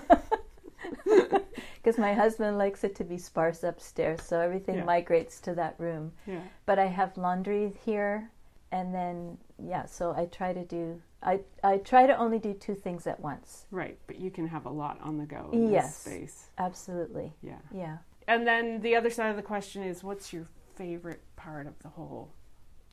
Because 1.82 1.96
my 1.98 2.12
husband 2.12 2.58
likes 2.58 2.84
it 2.84 2.94
to 2.96 3.04
be 3.04 3.16
sparse 3.16 3.62
upstairs, 3.64 4.22
so 4.22 4.38
everything 4.38 4.76
Yeah. 4.76 4.84
migrates 4.84 5.40
to 5.40 5.54
that 5.54 5.74
room. 5.78 6.12
Yeah. 6.26 6.42
But 6.66 6.78
I 6.78 6.86
have 6.86 7.16
laundry 7.16 7.72
here, 7.86 8.30
and 8.70 8.94
then 8.94 9.38
yeah, 9.58 9.86
so 9.86 10.12
I 10.12 10.26
try 10.26 10.52
to 10.52 10.62
do. 10.64 11.00
I 11.22 11.40
I 11.64 11.78
try 11.78 12.06
to 12.06 12.14
only 12.16 12.38
do 12.38 12.52
two 12.52 12.74
things 12.74 13.06
at 13.06 13.18
once. 13.20 13.64
Right, 13.70 13.98
but 14.06 14.18
you 14.18 14.30
can 14.30 14.46
have 14.48 14.66
a 14.66 14.70
lot 14.70 14.98
on 15.02 15.16
the 15.16 15.24
go 15.24 15.48
in 15.52 15.70
Yes. 15.72 15.86
this 16.04 16.12
space. 16.14 16.50
Absolutely, 16.58 17.32
Yeah. 17.42 17.58
yeah. 17.72 17.98
And 18.28 18.46
then 18.46 18.80
the 18.82 18.94
other 18.94 19.08
side 19.10 19.30
of 19.30 19.36
the 19.36 19.42
question 19.42 19.82
is 19.82 20.04
what's 20.04 20.32
your 20.34 20.46
favorite 20.74 21.22
part 21.36 21.66
of 21.66 21.78
the 21.78 21.88
whole 21.88 22.32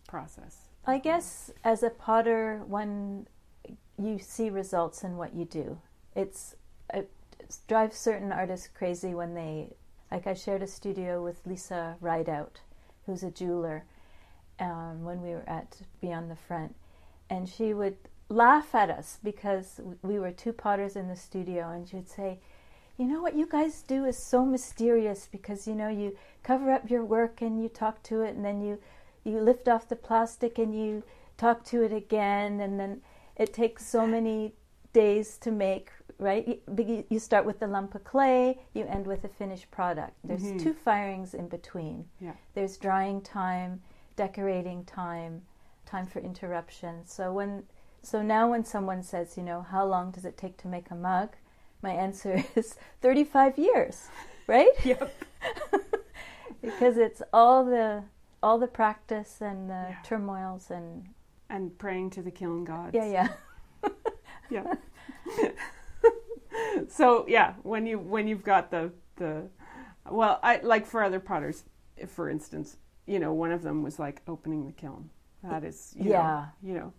process? 0.07 0.66
I 0.87 0.99
guess 0.99 1.51
as 1.63 1.83
a 1.83 1.89
potter, 1.89 2.63
when 2.65 3.27
you 3.99 4.19
see 4.19 4.49
results 4.49 5.03
in 5.03 5.17
what 5.17 5.35
you 5.35 5.45
do. 5.45 5.79
It's 6.15 6.55
it 6.93 7.09
drives 7.67 7.97
certain 7.97 8.31
artists 8.31 8.69
crazy 8.73 9.13
when 9.13 9.33
they 9.33 9.73
like. 10.11 10.27
I 10.27 10.33
shared 10.33 10.63
a 10.63 10.67
studio 10.67 11.23
with 11.23 11.45
Lisa 11.45 11.97
Rideout, 11.99 12.61
who's 13.05 13.23
a 13.23 13.31
jeweler, 13.31 13.85
um, 14.59 15.03
when 15.03 15.21
we 15.21 15.29
were 15.29 15.47
at 15.47 15.77
Beyond 15.99 16.29
the 16.29 16.35
Front, 16.35 16.75
and 17.29 17.49
she 17.49 17.73
would 17.73 17.97
laugh 18.29 18.75
at 18.75 18.89
us 18.89 19.19
because 19.23 19.79
we 20.01 20.19
were 20.19 20.31
two 20.31 20.53
potters 20.53 20.95
in 20.95 21.07
the 21.07 21.15
studio, 21.15 21.69
and 21.71 21.87
she'd 21.87 22.09
say, 22.09 22.39
you 22.97 23.05
know 23.05 23.21
what 23.21 23.35
you 23.35 23.47
guys 23.47 23.83
do 23.83 24.05
is 24.05 24.17
so 24.17 24.45
mysterious 24.45 25.27
because 25.31 25.67
you 25.67 25.75
know 25.75 25.87
you 25.87 26.17
cover 26.43 26.71
up 26.71 26.89
your 26.89 27.05
work 27.05 27.41
and 27.41 27.61
you 27.61 27.69
talk 27.69 28.01
to 28.03 28.21
it 28.21 28.35
and 28.35 28.43
then 28.43 28.59
you 28.59 28.79
you 29.27 29.39
lift 29.41 29.67
off 29.67 29.87
the 29.89 29.95
plastic 29.95 30.57
and 30.57 30.73
you 30.77 31.03
talk 31.37 31.63
to 31.65 31.83
it 31.83 31.93
again 31.93 32.59
and 32.61 32.79
then 32.79 33.01
it 33.35 33.53
takes 33.53 33.85
so 33.85 34.07
many 34.07 34.53
days 34.93 35.37
to 35.37 35.51
make 35.51 35.91
right 36.19 36.61
you, 37.09 37.19
start 37.19 37.45
with 37.45 37.59
the 37.59 37.67
lump 37.67 37.93
of 37.93 38.03
clay 38.03 38.57
you 38.73 38.83
end 38.85 39.05
with 39.05 39.23
a 39.23 39.27
finished 39.27 39.69
product 39.69 40.13
there's 40.23 40.43
Mhm. 40.51 40.59
two 40.63 40.73
firings 40.73 41.33
in 41.35 41.47
between 41.47 42.05
Yeah. 42.19 42.33
there's 42.55 42.77
drying 42.77 43.21
time 43.21 43.81
decorating 44.15 44.83
time 44.85 45.43
time 45.85 46.07
for 46.07 46.19
interruption 46.19 47.05
so 47.05 47.31
when 47.31 47.67
so 48.01 48.21
now 48.23 48.49
when 48.49 48.63
someone 48.65 49.03
says 49.03 49.37
you 49.37 49.43
know 49.43 49.61
how 49.61 49.85
long 49.85 50.09
does 50.11 50.25
it 50.25 50.37
take 50.37 50.57
to 50.57 50.67
make 50.67 50.89
a 50.89 50.95
mug 50.95 51.35
my 51.83 51.91
answer 51.91 52.43
is 52.55 52.75
35 53.01 53.59
years 53.59 54.07
right 54.47 54.73
Yep. 54.85 55.13
because 56.61 56.97
it's 56.97 57.21
all 57.31 57.63
the 57.65 58.03
all 58.43 58.57
the 58.59 58.67
practice 58.67 59.41
and 59.41 59.69
the 59.69 59.87
Yeah. 59.89 59.95
turmoils 60.03 60.71
and 60.71 61.09
And 61.49 61.77
praying 61.77 62.09
to 62.11 62.21
the 62.21 62.31
kiln 62.31 62.63
gods. 62.65 62.93
yeah 62.93 63.05
yeah 63.05 63.27
Yeah. 64.49 64.75
so 66.87 67.25
yeah, 67.27 67.53
when 67.63 67.85
you 67.85 67.99
when 67.99 68.27
you've 68.27 68.43
got 68.43 68.71
the 68.71 68.91
the 69.17 69.43
well, 70.09 70.39
I 70.41 70.59
like 70.63 70.85
for 70.85 71.03
other 71.03 71.19
potters, 71.19 71.65
for 72.07 72.29
instance, 72.29 72.77
you 73.05 73.19
know, 73.19 73.33
one 73.33 73.51
of 73.51 73.61
them 73.61 73.83
was 73.83 73.99
like 73.99 74.21
opening 74.27 74.65
the 74.65 74.71
kiln. 74.71 75.09
That 75.43 75.63
is, 75.63 75.93
you 75.97 76.11
Yeah. 76.11 76.23
know, 76.63 76.69
you 76.69 76.73
know, 76.75 76.93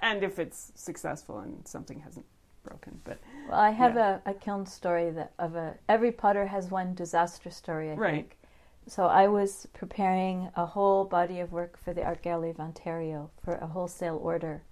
and 0.00 0.22
if 0.22 0.38
it's 0.38 0.72
successful 0.74 1.40
and 1.40 1.66
something 1.66 2.00
hasn't 2.00 2.26
broken, 2.62 3.00
but 3.04 3.18
Well, 3.48 3.58
I 3.58 3.70
have 3.70 3.96
Yeah. 3.96 4.20
a, 4.26 4.30
a 4.30 4.34
kiln 4.34 4.64
story 4.66 5.10
that 5.10 5.32
of 5.38 5.56
a 5.56 5.74
every 5.88 6.12
potter 6.12 6.46
has 6.46 6.70
one 6.70 6.94
disaster 6.94 7.50
story. 7.50 7.90
I 7.90 7.94
Right. 7.94 8.14
think. 8.14 8.38
So 8.86 9.06
I 9.06 9.28
was 9.28 9.68
preparing 9.72 10.50
a 10.56 10.66
whole 10.66 11.04
body 11.04 11.40
of 11.40 11.52
work 11.52 11.78
for 11.78 11.94
the 11.94 12.04
Art 12.04 12.22
Gallery 12.22 12.50
of 12.50 12.60
Ontario 12.60 13.30
for 13.42 13.54
a 13.54 13.66
wholesale 13.66 14.18
order, 14.22 14.62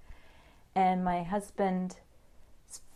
and 0.74 1.04
my 1.04 1.22
husband's 1.22 1.96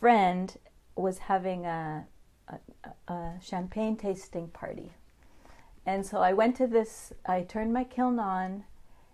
friend 0.00 0.56
was 0.97 1.18
having 1.18 1.66
a, 1.66 2.06
a, 2.49 3.12
a 3.12 3.35
champagne 3.42 3.97
tasting 3.97 4.49
party, 4.49 4.92
and 5.87 6.04
so 6.04 6.18
I 6.18 6.33
went 6.33 6.56
to 6.56 6.66
this. 6.66 7.12
I 7.25 7.42
turned 7.42 7.73
my 7.73 7.85
kiln 7.85 8.18
on, 8.18 8.64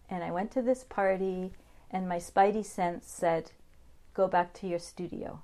and 0.09 0.25
I 0.25 0.31
went 0.31 0.51
to 0.53 0.63
this 0.63 0.85
party, 0.85 1.53
and 1.91 2.09
my 2.09 2.19
spidey 2.19 2.65
sense 2.65 3.07
said, 3.07 3.53
"Go 4.15 4.27
back 4.27 4.55
to 4.55 4.67
your 4.67 4.79
studio." 4.81 5.43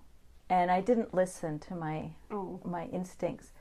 and 0.48 0.70
I 0.70 0.80
didn't 0.80 1.14
listen 1.14 1.58
to 1.60 1.74
my 1.74 2.10
oh, 2.30 2.60
my 2.64 2.86
instincts. 2.86 3.52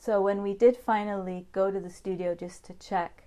So 0.00 0.22
when 0.22 0.40
we 0.42 0.54
did 0.54 0.78
finally 0.78 1.46
go 1.52 1.70
to 1.70 1.78
the 1.78 1.90
studio 1.90 2.34
just 2.34 2.64
to 2.64 2.72
check, 2.72 3.24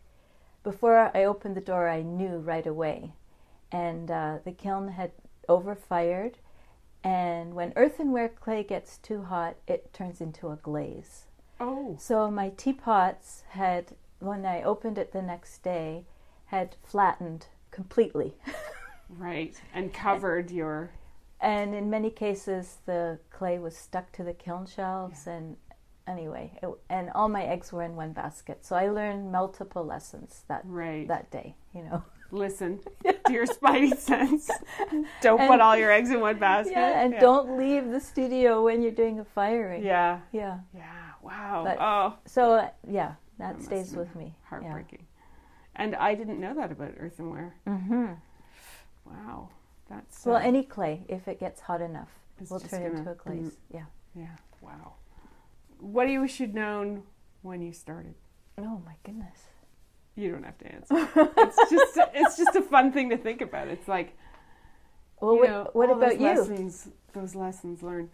before 0.64 1.12
I 1.16 1.24
opened 1.24 1.56
the 1.56 1.62
door, 1.62 1.88
I 1.88 2.02
knew 2.02 2.38
right 2.38 2.66
away, 2.66 3.14
and 3.72 4.10
uh, 4.10 4.40
the 4.44 4.54
kiln 4.54 4.88
had 4.88 5.12
overfired. 5.48 6.40
And 7.04 7.54
when 7.54 7.74
earthenware 7.76 8.30
clay 8.30 8.64
gets 8.64 8.98
too 8.98 9.22
hot, 9.22 9.58
it 9.68 9.94
turns 9.94 10.20
into 10.20 10.50
a 10.50 10.56
glaze. 10.56 11.26
oh, 11.60 11.96
So 12.00 12.32
my 12.32 12.50
teapots 12.50 13.44
had, 13.50 13.94
when 14.18 14.44
I 14.44 14.64
opened 14.64 14.98
it 14.98 15.12
the 15.12 15.22
next 15.22 15.62
day, 15.62 16.06
had 16.46 16.76
flattened 16.82 17.46
completely. 17.70 18.34
right, 19.10 19.62
and 19.76 19.94
covered 19.94 20.50
your 20.50 20.90
and 21.40 21.76
in 21.76 21.90
many 21.90 22.10
cases 22.10 22.78
the 22.86 23.20
clay 23.30 23.60
was 23.60 23.76
stuck 23.76 24.14
to 24.14 24.24
the 24.24 24.34
kiln 24.34 24.66
shelves 24.66 25.28
and 25.28 25.58
anyway 26.08 26.52
it, 26.62 26.70
and 26.90 27.10
all 27.16 27.30
my 27.30 27.44
eggs 27.44 27.72
were 27.72 27.84
in 27.84 27.96
one 27.96 28.12
basket 28.12 28.66
so 28.66 28.76
i 28.76 28.90
learned 28.90 29.32
multiple 29.32 29.86
lessons 29.86 30.44
that 30.48 30.62
right. 30.66 31.08
that 31.08 31.32
day 31.32 31.56
you 31.74 31.82
know 31.84 32.04
Listen 32.34 32.80
to 33.04 33.32
your 33.32 33.46
spidey 33.46 33.96
sense. 34.10 34.50
Don't 35.22 35.48
put 35.48 35.62
all 35.62 35.78
your 35.78 35.92
eggs 35.92 36.10
in 36.10 36.20
one 36.20 36.40
basket. 36.40 36.72
yeah 36.72 37.04
and 37.04 37.14
don't 37.20 37.58
leave 37.60 37.92
the 37.92 38.00
studio 38.00 38.64
when 38.64 38.82
you're 38.82 38.92
doing 38.92 39.20
a 39.20 39.24
firing 39.24 39.84
Yeah, 39.84 40.20
yeah 40.32 40.58
yeah. 40.74 41.12
Wow. 41.22 41.62
But- 41.64 41.78
oh, 41.80 42.16
so 42.26 42.54
uh, 42.54 42.70
yeah 42.90 43.14
that, 43.38 43.60
That 43.60 43.64
stays 43.64 43.96
with 43.96 44.16
me 44.16 44.36
heartbreaking. 44.50 45.06
And 45.76 45.96
I 45.96 46.16
didn't 46.16 46.40
know 46.40 46.56
that 46.56 46.72
about 46.72 46.94
earthenware. 46.98 47.54
yeah. 47.68 47.78
hmm 47.78 48.12
Wow, 49.06 49.50
that's 49.88 50.26
well 50.26 50.38
uh, 50.38 50.40
any 50.40 50.64
clay 50.64 51.06
if 51.08 51.28
it 51.28 51.40
gets 51.40 51.62
hot 51.62 51.82
enough 51.82 52.10
It's 52.42 52.50
will 52.50 52.60
turn 52.62 52.82
into 52.82 53.12
a 53.12 53.16
glaze 53.16 53.58
yeah 53.72 53.86
yeah. 54.16 54.38
Wow. 54.60 54.94
What 55.84 56.06
do 56.06 56.14
you 56.14 56.22
wish 56.22 56.40
you'd 56.40 56.56
known 56.56 57.04
when 57.42 57.62
you 57.62 57.74
started? 57.74 58.16
oh 58.58 58.82
my 58.86 58.94
goodness 59.04 59.40
You 60.16 60.32
don't 60.32 60.44
have 60.44 60.58
to 60.60 60.72
answer. 60.72 61.10
it's 61.38 61.70
just 61.72 62.00
it's 62.14 62.38
just 62.38 62.56
a 62.56 62.62
fun 62.62 62.92
thing 62.92 63.10
to 63.10 63.18
think 63.18 63.42
about. 63.42 63.68
It's 63.68 63.88
like 63.88 64.16
well 65.20 65.38
what, 65.38 65.50
know, 65.50 65.70
what 65.74 65.90
about 65.90 66.12
those 66.12 66.20
you 66.20 66.26
Lessons, 66.26 66.88
those 67.14 67.36
lessons 67.36 67.84
learned. 67.84 68.10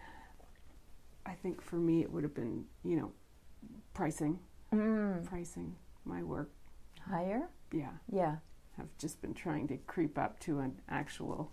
I 1.25 1.33
think 1.33 1.61
for 1.61 1.75
me 1.75 2.01
it 2.01 2.11
would 2.11 2.23
have 2.23 2.33
been 2.33 2.65
you 2.83 2.95
know 2.97 3.11
pricing, 3.93 4.39
mm. 4.73 5.23
pricing 5.25 5.75
my 6.05 6.23
work. 6.23 6.49
higher 7.01 7.49
Yeah, 7.71 7.91
yeah 8.11 8.37
I've 8.79 8.97
just 8.97 9.21
been 9.21 9.33
trying 9.33 9.67
to 9.67 9.77
creep 9.77 10.17
up 10.17 10.39
to 10.41 10.59
an 10.59 10.79
actual 10.89 11.51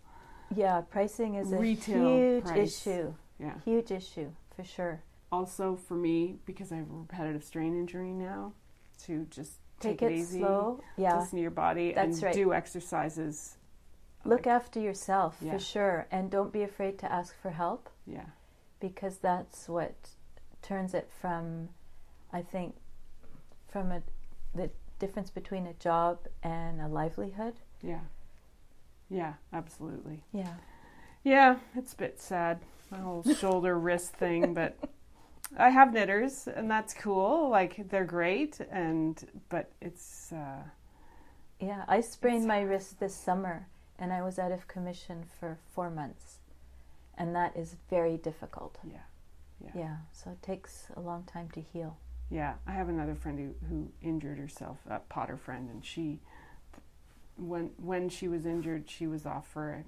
yeah 0.55 0.81
pricing 0.81 1.35
is 1.35 1.53
a 1.53 1.61
huge 1.61 2.45
price. 2.45 2.87
issue 2.87 3.13
yeah. 3.41 3.55
huge 3.65 3.91
issue 3.91 4.31
for 4.55 4.63
sure 4.63 5.03
also 5.37 5.77
for 5.77 5.95
me 5.95 6.39
because 6.47 6.73
I 6.73 6.77
have 6.77 6.91
a 6.91 6.95
repetitive 6.95 7.45
strain 7.45 7.75
injury 7.75 8.13
now 8.13 8.53
to 9.05 9.27
just 9.31 9.59
take, 9.81 9.99
take, 9.99 10.11
it, 10.11 10.15
it 10.15 10.19
easy 10.19 10.39
slow. 10.41 10.83
Yeah. 10.97 11.19
listen 11.19 11.37
to 11.37 11.43
your 11.43 11.51
body 11.51 11.93
That's 11.93 12.17
and 12.17 12.23
right. 12.25 12.35
do 12.35 12.53
exercises. 12.55 13.57
Look 14.25 14.47
like- 14.47 14.55
after 14.55 14.81
yourself 14.81 15.37
Yeah. 15.41 15.53
for 15.53 15.59
sure. 15.59 16.07
And 16.11 16.31
don't 16.31 16.53
be 16.53 16.63
afraid 16.63 16.99
to 17.01 17.13
ask 17.13 17.35
for 17.41 17.51
help. 17.51 17.91
Yeah. 18.07 18.27
Because 18.81 19.19
that's 19.19 19.69
what 19.69 19.95
turns 20.63 20.95
it 20.95 21.09
from 21.21 21.69
i 22.33 22.43
think 22.43 22.75
from 23.69 23.93
a 23.93 24.03
the 24.53 24.69
difference 24.99 25.31
between 25.31 25.65
a 25.67 25.75
job 25.75 26.19
and 26.43 26.81
a 26.81 26.89
livelihood. 26.89 27.55
Yeah. 27.83 28.01
Yeah 29.11 29.35
absolutely. 29.53 30.23
Yeah. 30.33 30.55
Yeah 31.23 31.57
it's 31.77 31.93
a 31.93 31.97
bit 31.97 32.21
sad. 32.21 32.59
My 32.91 32.99
whole 32.99 33.23
shoulder 33.23 33.79
wrist 33.79 34.13
thing 34.15 34.55
but 34.55 34.77
I 35.57 35.71
have 35.71 35.93
knitters 35.93 36.49
and 36.49 36.71
that's 36.71 36.95
cool. 36.95 37.49
Like 37.51 37.89
they're 37.89 38.05
great 38.05 38.61
and 38.71 39.23
but 39.49 39.71
it's 39.81 40.33
uh 40.33 40.63
yeah 41.61 41.85
i 41.89 42.01
sprained 42.03 42.47
my 42.47 42.61
wrist 42.61 43.01
this 43.01 43.15
summer 43.15 43.67
and 43.99 44.13
i 44.13 44.21
was 44.23 44.39
out 44.39 44.53
of 44.53 44.69
commission 44.69 45.25
for 45.41 45.57
four 45.75 45.89
months 45.89 46.41
and 47.17 47.35
that 47.35 47.57
is 47.57 47.77
very 47.89 48.17
difficult. 48.19 48.79
Yeah 48.85 48.99
Yeah. 49.65 49.71
yeah 49.75 49.97
so 50.13 50.31
it 50.31 50.43
takes 50.43 50.89
a 50.97 51.01
long 51.01 51.25
time 51.25 51.49
to 51.51 51.61
heal. 51.61 51.97
Yeah, 52.29 52.55
I 52.67 52.73
have 52.73 52.89
another 52.89 53.15
friend 53.15 53.39
who, 53.39 53.67
who 53.69 53.89
injured 54.03 54.39
herself, 54.39 54.79
a 54.91 54.99
Potter 54.99 55.37
friend, 55.37 55.71
and 55.71 55.85
she, 55.85 56.19
when 57.37 57.71
when 57.77 58.09
she 58.09 58.27
was 58.27 58.45
injured, 58.47 58.91
she 58.91 59.07
was 59.07 59.25
off 59.27 59.47
for 59.47 59.85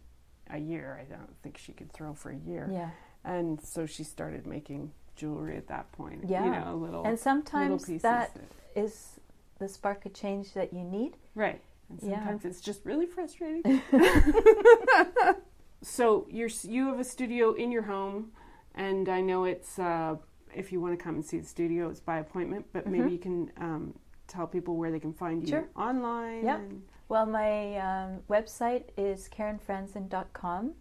a, 0.49 0.57
a 0.57 0.59
year. 0.59 1.01
I 1.03 1.13
don't 1.13 1.37
think 1.43 1.59
she 1.59 1.73
could 1.73 1.93
throw 1.93 2.15
for 2.15 2.31
a 2.31 2.37
year, 2.37 2.69
yeah. 2.73 2.91
And 3.25 3.61
so 3.61 3.87
she 3.87 4.05
started 4.05 4.47
making 4.47 4.93
jewelry 5.19 5.57
at 5.57 5.67
that 5.69 5.91
point. 5.93 6.25
Yeah. 6.27 6.45
you 6.45 6.51
know, 6.53 6.65
a 6.73 6.77
little 6.77 7.01
and 7.05 7.13
little 7.13 7.17
sometimes 7.17 7.85
pieces. 7.85 8.03
that 8.03 8.35
is 8.75 9.21
the 9.59 9.69
spark 9.69 10.07
of 10.07 10.15
change 10.15 10.55
that 10.55 10.73
you 10.73 10.85
need 10.85 11.17
right, 11.35 11.61
and 11.91 12.01
Yeah. 12.03 12.17
sometimes 12.21 12.45
it's 12.45 12.61
just 12.63 12.85
really 12.87 13.07
frustrating. 13.07 13.83
so 15.83 16.27
you're 16.31 16.51
you 16.63 16.87
have 16.89 17.01
a 17.01 17.05
studio 17.05 17.53
in 17.55 17.71
your 17.73 17.83
home, 17.83 18.33
and 18.75 19.09
I 19.09 19.21
know 19.21 19.45
it's 19.45 19.79
uh, 19.79 20.17
if 20.55 20.73
you 20.73 20.81
want 20.81 20.99
to 20.99 21.03
come 21.03 21.17
and 21.17 21.25
see 21.25 21.39
the 21.39 21.47
studio, 21.47 21.89
it's 21.91 22.01
by 22.01 22.19
appointment. 22.19 22.67
But 22.73 22.87
maybe 22.87 23.05
Mhm. 23.09 23.13
you 23.13 23.19
can 23.19 23.53
um, 23.59 23.95
tell 24.29 24.47
people 24.47 24.77
where 24.77 24.91
they 24.91 25.01
can 25.01 25.13
find 25.13 25.43
you 25.43 25.49
Sure. 25.49 25.69
online. 25.77 26.45
Yep. 26.45 26.59
and- 26.59 26.83
Well, 27.09 27.27
my 27.27 27.77
um, 27.79 28.21
website 28.29 28.85
is 28.97 29.29
karenfranzen.com. 29.29 30.75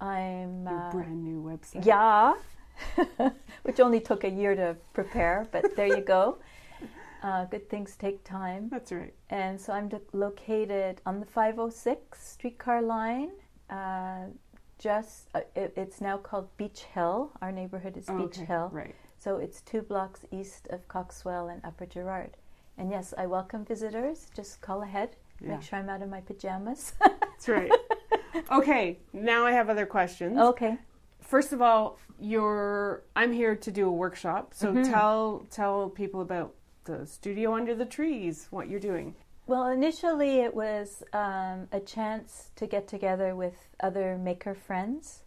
I'm 0.00 0.66
Your 0.66 0.78
uh, 0.88 0.90
brand 0.92 1.22
new 1.24 1.42
website. 1.42 1.86
yeah, 1.86 2.34
which 3.62 3.80
only 3.80 4.00
took 4.00 4.24
a 4.24 4.30
year 4.30 4.54
to 4.54 4.76
prepare, 4.92 5.46
but 5.52 5.76
there 5.76 5.86
you 5.86 6.00
go. 6.00 6.38
Uh, 7.22 7.46
good 7.46 7.70
things 7.70 7.96
take 7.96 8.22
time, 8.22 8.68
That's 8.70 8.92
right. 8.92 9.14
and 9.30 9.58
so 9.58 9.72
I'm 9.72 9.90
located 10.12 11.00
on 11.06 11.20
the 11.20 11.24
506 11.24 12.22
streetcar 12.22 12.82
line. 12.82 13.30
Uh, 13.70 14.26
just 14.78 15.28
uh, 15.34 15.40
it, 15.56 15.72
it's 15.74 16.02
now 16.02 16.18
called 16.18 16.54
Beach 16.58 16.82
Hill. 16.92 17.32
Our 17.40 17.50
neighborhood 17.50 17.96
is 17.96 18.04
Beach 18.04 18.36
okay. 18.36 18.44
Hill. 18.44 18.68
Right. 18.70 18.94
So 19.18 19.38
it's 19.38 19.62
two 19.62 19.80
blocks 19.80 20.26
east 20.30 20.68
of 20.68 20.86
Coxwell 20.88 21.48
and 21.48 21.64
Upper 21.64 21.86
Gerrard. 21.86 22.36
And 22.76 22.90
yes, 22.90 23.14
I 23.16 23.24
welcome 23.26 23.64
visitors. 23.64 24.26
Just 24.36 24.60
call 24.60 24.82
ahead. 24.82 25.16
Yeah. 25.40 25.52
Make 25.52 25.62
sure 25.62 25.78
I'm 25.78 25.88
out 25.88 26.02
of 26.02 26.10
my 26.10 26.20
pajamas. 26.20 26.92
That's 27.00 27.48
right. 27.48 27.72
okay. 28.52 28.98
Now 29.14 29.46
I 29.46 29.52
have 29.52 29.70
other 29.70 29.86
questions. 29.86 30.38
okay. 30.38 30.76
First 31.24 31.52
of 31.52 31.60
all, 31.60 31.98
you're 32.20 33.02
I'm 33.16 33.32
here 33.32 33.56
to 33.56 33.70
do 33.70 33.88
a 33.88 33.92
workshop. 33.92 34.52
So 34.54 34.72
Mm-hmm. 34.72 34.90
tell 34.92 35.46
tell 35.50 35.88
people 35.90 36.20
about 36.20 36.54
the 36.84 37.06
studio 37.06 37.54
under 37.54 37.74
the 37.74 37.86
trees, 37.86 38.46
what 38.50 38.68
you're 38.68 38.80
doing. 38.80 39.14
Well, 39.46 39.66
initially 39.68 40.40
it 40.40 40.54
was 40.54 41.02
um, 41.12 41.68
a 41.72 41.80
chance 41.84 42.50
to 42.56 42.66
get 42.66 42.88
together 42.88 43.34
with 43.36 43.54
other 43.80 44.16
maker 44.16 44.54
friends. 44.54 45.22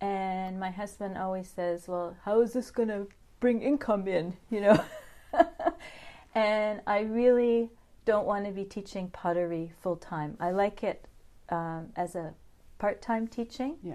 And 0.00 0.58
my 0.58 0.70
husband 0.70 1.16
always 1.16 1.48
says, 1.48 1.86
Well, 1.88 2.16
how 2.24 2.40
is 2.40 2.52
this 2.52 2.70
going 2.70 2.88
to 2.88 3.06
bring 3.40 3.62
income 3.62 4.08
in? 4.08 4.36
You 4.50 4.60
know? 4.62 4.84
and 6.34 6.80
I 6.86 7.00
really 7.00 7.70
don't 8.04 8.26
want 8.26 8.46
to 8.46 8.52
be 8.52 8.64
teaching 8.64 9.08
pottery 9.10 9.72
full 9.82 9.96
time. 9.96 10.36
I 10.40 10.50
like 10.50 10.82
it 10.82 11.06
um, 11.50 11.88
as 11.96 12.14
a 12.16 12.34
part 12.78 13.00
time 13.02 13.26
teaching. 13.28 13.76
Yeah. 13.82 13.94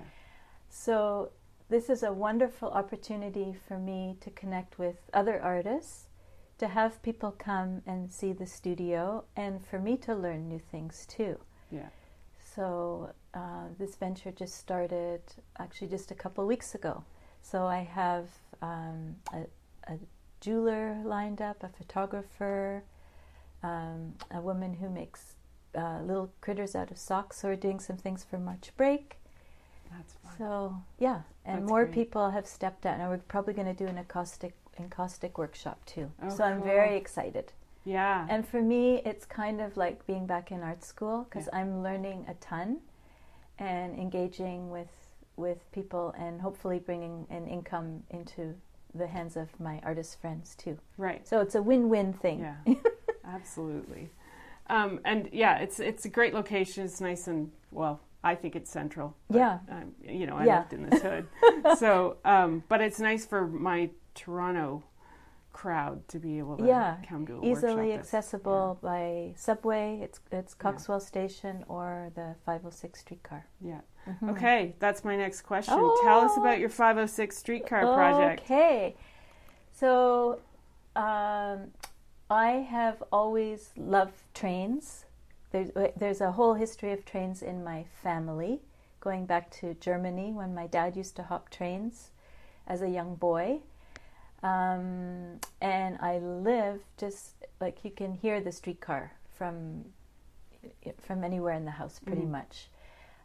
So, 0.77 1.31
this 1.69 1.89
is 1.89 2.03
a 2.03 2.11
wonderful 2.11 2.69
opportunity 2.69 3.55
for 3.65 3.79
me 3.79 4.17
to 4.19 4.29
connect 4.29 4.77
with 4.77 4.97
other 5.13 5.41
artists, 5.41 6.09
to 6.57 6.67
have 6.67 7.01
people 7.01 7.31
come 7.31 7.81
and 7.87 8.11
see 8.11 8.33
the 8.33 8.45
studio, 8.45 9.23
and 9.37 9.65
for 9.65 9.79
me 9.79 9.95
to 9.97 10.13
learn 10.13 10.49
new 10.49 10.59
things 10.59 11.05
too. 11.07 11.39
Yeah. 11.71 11.87
So, 12.55 13.13
uh, 13.33 13.69
this 13.79 13.95
venture 13.95 14.31
just 14.31 14.57
started 14.57 15.21
actually 15.57 15.87
just 15.87 16.11
a 16.11 16.13
couple 16.13 16.45
weeks 16.45 16.75
ago. 16.75 17.05
So, 17.41 17.65
I 17.65 17.79
have 17.79 18.27
um, 18.61 19.15
a, 19.33 19.45
a 19.91 19.97
jeweler 20.41 21.01
lined 21.05 21.41
up, 21.41 21.63
a 21.63 21.69
photographer, 21.69 22.83
um, 23.63 24.13
a 24.29 24.41
woman 24.41 24.73
who 24.73 24.89
makes 24.89 25.35
uh, 25.73 26.01
little 26.01 26.31
critters 26.41 26.75
out 26.75 26.91
of 26.91 26.97
socks. 26.97 27.37
So, 27.37 27.47
we're 27.47 27.55
doing 27.55 27.79
some 27.79 27.97
things 27.97 28.25
for 28.29 28.37
March 28.37 28.71
break. 28.75 29.19
That's 29.97 30.13
fun. 30.13 30.33
So 30.37 30.75
yeah, 30.99 31.21
and 31.45 31.61
That's 31.63 31.69
more 31.69 31.85
great. 31.85 31.93
people 31.95 32.29
have 32.31 32.47
stepped 32.47 32.85
out, 32.85 32.99
and 32.99 33.09
we're 33.09 33.17
probably 33.17 33.53
going 33.53 33.67
to 33.75 33.83
do 33.83 33.87
an 33.87 33.97
acoustic 33.97 34.53
acoustic 34.79 35.37
workshop 35.37 35.85
too. 35.85 36.11
Oh, 36.21 36.29
so 36.29 36.43
I'm 36.43 36.61
very 36.61 36.97
excited. 36.97 37.53
yeah. 37.85 38.25
And 38.29 38.45
for 38.47 38.61
me, 38.61 39.01
it's 39.05 39.25
kind 39.25 39.61
of 39.61 39.77
like 39.77 40.05
being 40.05 40.25
back 40.25 40.51
in 40.51 40.61
art 40.61 40.83
school 40.83 41.25
because 41.29 41.47
Yeah. 41.51 41.59
I'm 41.59 41.81
learning 41.83 42.25
a 42.27 42.33
ton 42.35 42.81
and 43.57 43.97
engaging 43.97 44.69
with 44.71 44.89
with 45.37 45.69
people, 45.71 46.13
and 46.17 46.41
hopefully 46.41 46.79
bringing 46.79 47.25
an 47.29 47.47
income 47.47 48.03
into 48.09 48.55
the 48.93 49.07
hands 49.07 49.35
of 49.35 49.47
my 49.59 49.79
artist 49.83 50.19
friends 50.21 50.55
too. 50.55 50.77
right. 50.97 51.27
So 51.27 51.41
it's 51.41 51.55
a 51.55 51.61
win-win 51.61 52.13
thing. 52.13 52.39
Yeah. 52.39 52.75
Absolutely. 53.25 54.09
Um, 54.67 54.99
and 55.05 55.29
yeah, 55.33 55.57
it's 55.59 55.79
it's 55.79 56.05
a 56.05 56.09
great 56.09 56.33
location. 56.33 56.85
It's 56.85 57.01
nice 57.01 57.27
and 57.27 57.51
well. 57.71 57.99
I 58.25 58.33
think 58.35 58.55
it's 58.55 58.71
central. 58.71 59.15
Yeah. 59.29 59.59
Um, 59.69 59.93
you 60.03 60.25
know, 60.25 60.35
I 60.35 60.45
Yeah. 60.45 60.57
lived 60.59 60.73
in 60.73 60.89
this 60.89 61.01
hood, 61.01 61.27
so 61.77 62.17
um, 62.25 62.63
but 62.67 62.81
it's 62.81 62.99
nice 62.99 63.25
for 63.25 63.47
my 63.47 63.91
Toronto 64.15 64.83
crowd 65.53 66.05
to 66.09 66.19
be 66.19 66.37
able 66.39 66.57
to 66.57 66.65
Yeah, 66.65 66.97
come 67.07 67.25
to 67.27 67.37
a 67.39 67.45
Easily 67.45 67.93
accessible 67.93 68.77
by 68.81 69.33
subway. 69.37 69.99
It's 70.01 70.19
it's 70.31 70.53
Coxwell 70.53 70.99
Station 70.99 71.63
or 71.69 72.11
the 72.15 72.35
506 72.45 72.99
streetcar. 72.99 73.45
Yeah. 73.61 73.81
Mhm. 74.07 74.31
Okay, 74.31 74.75
that's 74.79 75.03
my 75.05 75.15
next 75.15 75.43
question. 75.43 75.77
Tell 76.03 76.19
us 76.21 76.31
Oh. 76.35 76.41
about 76.41 76.59
your 76.59 76.69
506 76.69 77.37
streetcar 77.37 77.81
project. 77.93 78.41
Okay. 78.41 78.95
So, 79.71 80.39
um, 80.95 81.71
I 82.29 82.65
have 82.69 83.03
always 83.11 83.71
loved 83.77 84.21
trains. 84.33 85.05
There's, 85.55 85.71
there's 85.95 86.19
a 86.19 86.33
whole 86.33 86.55
history 86.55 86.91
of 86.91 87.05
trains 87.05 87.41
in 87.41 87.63
my 87.63 87.85
family, 88.03 88.59
going 88.99 89.25
back 89.25 89.49
to 89.51 89.73
Germany 89.75 90.33
when 90.33 90.53
my 90.53 90.67
dad 90.67 90.97
used 90.97 91.15
to 91.15 91.23
hop 91.23 91.49
trains 91.49 92.09
as 92.67 92.81
a 92.81 92.89
young 92.89 93.15
boy. 93.15 93.59
Um, 94.43 95.39
and 95.61 95.97
I 96.01 96.17
live 96.17 96.81
just 96.97 97.35
like 97.61 97.85
you 97.85 97.91
can 97.91 98.15
hear 98.15 98.41
the 98.41 98.51
streetcar 98.51 99.13
from 99.37 99.85
from 100.99 101.23
anywhere 101.23 101.53
in 101.53 101.63
the 101.63 101.71
house, 101.71 101.99
pretty 101.99 102.23
Mhm. 102.23 102.31
much. 102.31 102.69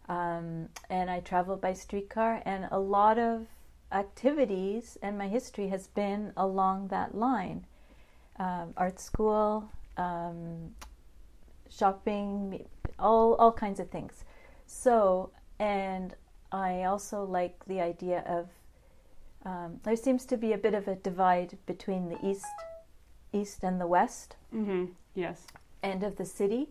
Um, 0.08 0.68
and 0.88 1.10
I 1.10 1.18
travel 1.20 1.56
by 1.56 1.72
streetcar, 1.72 2.42
and 2.44 2.68
a 2.70 2.78
lot 2.78 3.18
of 3.18 3.48
activities 3.90 4.98
and 5.02 5.18
my 5.18 5.26
history 5.26 5.68
has 5.68 5.88
been 5.88 6.32
along 6.36 6.88
that 6.88 7.12
line. 7.14 7.66
Um, 8.36 8.72
art 8.76 9.00
school, 9.00 9.70
um, 9.96 10.76
shopping, 11.70 12.66
all 12.98 13.34
all 13.34 13.52
kinds 13.52 13.80
of 13.80 13.90
things. 13.90 14.24
So, 14.66 15.30
and 15.58 16.14
I 16.52 16.84
also 16.84 17.24
like 17.24 17.64
the 17.66 17.80
idea 17.80 18.22
of 18.26 18.48
um, 19.44 19.80
there 19.84 19.96
seems 19.96 20.24
to 20.26 20.36
be 20.36 20.52
a 20.52 20.58
bit 20.58 20.74
of 20.74 20.86
a 20.88 20.96
divide 20.96 21.56
between 21.66 22.08
the 22.08 22.18
east, 22.22 22.44
east 23.32 23.64
and 23.64 23.80
the 23.80 23.86
west 23.86 24.36
hmm 24.50 24.86
Yes. 25.14 25.46
end 25.82 26.02
of 26.02 26.16
the 26.16 26.24
city. 26.26 26.68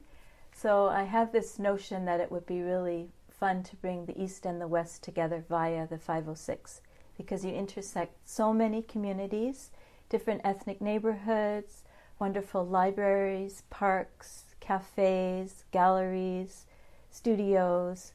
So 0.54 0.88
I 0.88 1.04
have 1.04 1.32
this 1.32 1.58
notion 1.60 2.06
that 2.06 2.20
it 2.20 2.32
would 2.32 2.46
be 2.46 2.62
really 2.62 3.10
fun 3.30 3.64
to 3.64 3.76
bring 3.78 4.06
the 4.06 4.22
East 4.22 4.46
and 4.46 4.60
the 4.60 4.68
West 4.68 5.04
together 5.04 5.44
via 5.48 5.88
the 5.88 5.98
506 5.98 6.82
because 7.18 7.46
you 7.46 7.52
intersect 7.52 8.16
so 8.28 8.54
many 8.54 8.82
communities, 8.82 9.72
different 10.10 10.42
ethnic 10.44 10.82
neighborhoods, 10.82 11.84
wonderful 12.20 12.66
libraries, 12.66 13.64
parks, 13.70 14.49
cafes, 14.70 15.64
galleries, 15.72 16.66
studios. 17.10 18.14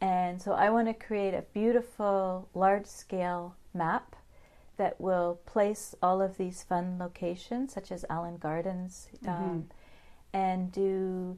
And 0.00 0.40
so 0.40 0.52
I 0.52 0.70
want 0.70 0.86
to 0.86 0.94
create 0.94 1.34
a 1.34 1.42
beautiful 1.52 2.48
large 2.54 2.86
scale 2.86 3.56
map 3.74 4.14
that 4.76 5.00
will 5.00 5.40
place 5.44 5.96
all 6.00 6.22
of 6.22 6.36
these 6.36 6.62
fun 6.62 6.98
locations, 7.00 7.72
such 7.72 7.90
as 7.90 8.04
Allan 8.08 8.36
Gardens, 8.36 9.08
um, 9.26 9.68
and 10.32 10.70
do 10.70 11.36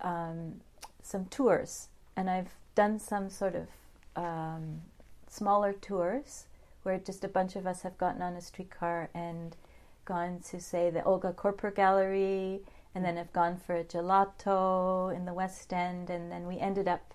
um, 0.00 0.60
some 1.00 1.26
tours. 1.26 1.86
And 2.16 2.28
I've 2.28 2.54
done 2.74 2.98
some 2.98 3.30
sort 3.30 3.54
of 3.54 3.68
um, 4.16 4.82
smaller 5.28 5.72
tours 5.72 6.46
where 6.82 6.98
just 6.98 7.22
a 7.22 7.28
bunch 7.28 7.54
of 7.54 7.68
us 7.68 7.82
have 7.82 7.96
gotten 7.98 8.20
on 8.20 8.32
a 8.34 8.40
streetcar 8.40 9.10
and 9.14 9.54
gone 10.04 10.40
to, 10.50 10.60
say, 10.60 10.90
the 10.90 11.04
Olga 11.04 11.32
Korper 11.32 11.72
Gallery, 11.72 12.62
and 12.94 13.04
then 13.04 13.16
have 13.16 13.32
gone 13.32 13.56
for 13.56 13.74
a 13.76 13.84
gelato 13.84 15.14
in 15.14 15.24
the 15.24 15.32
West 15.32 15.72
End, 15.72 16.10
and 16.10 16.30
then 16.30 16.46
we 16.46 16.58
ended 16.58 16.88
up 16.88 17.14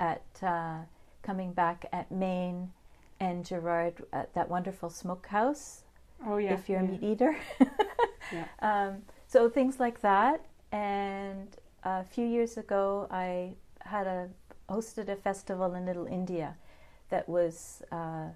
at 0.00 0.22
uh, 0.42 0.78
coming 1.22 1.52
back 1.52 1.86
at 1.92 2.10
Main 2.10 2.72
and 3.20 3.44
Gerrard 3.44 4.04
at 4.12 4.32
that 4.34 4.48
wonderful 4.48 4.90
smokehouse 4.90 5.82
Oh 6.24 6.36
yeah. 6.36 6.54
if 6.54 6.68
you're 6.68 6.80
yeah. 6.80 6.88
a 6.88 6.90
meat 6.90 7.02
eater. 7.02 7.36
Yeah. 8.30 8.44
um, 8.60 9.02
so 9.26 9.48
things 9.48 9.80
like 9.80 10.02
that. 10.02 10.44
And 10.70 11.48
a 11.82 12.04
few 12.04 12.26
years 12.26 12.58
ago, 12.58 13.06
I 13.10 13.54
had 13.80 14.06
a 14.06 14.28
hosted 14.68 15.08
a 15.08 15.16
festival 15.16 15.74
in 15.74 15.86
Little 15.86 16.04
India 16.06 16.54
that 17.08 17.26
was 17.26 17.82
uh, 17.90 18.26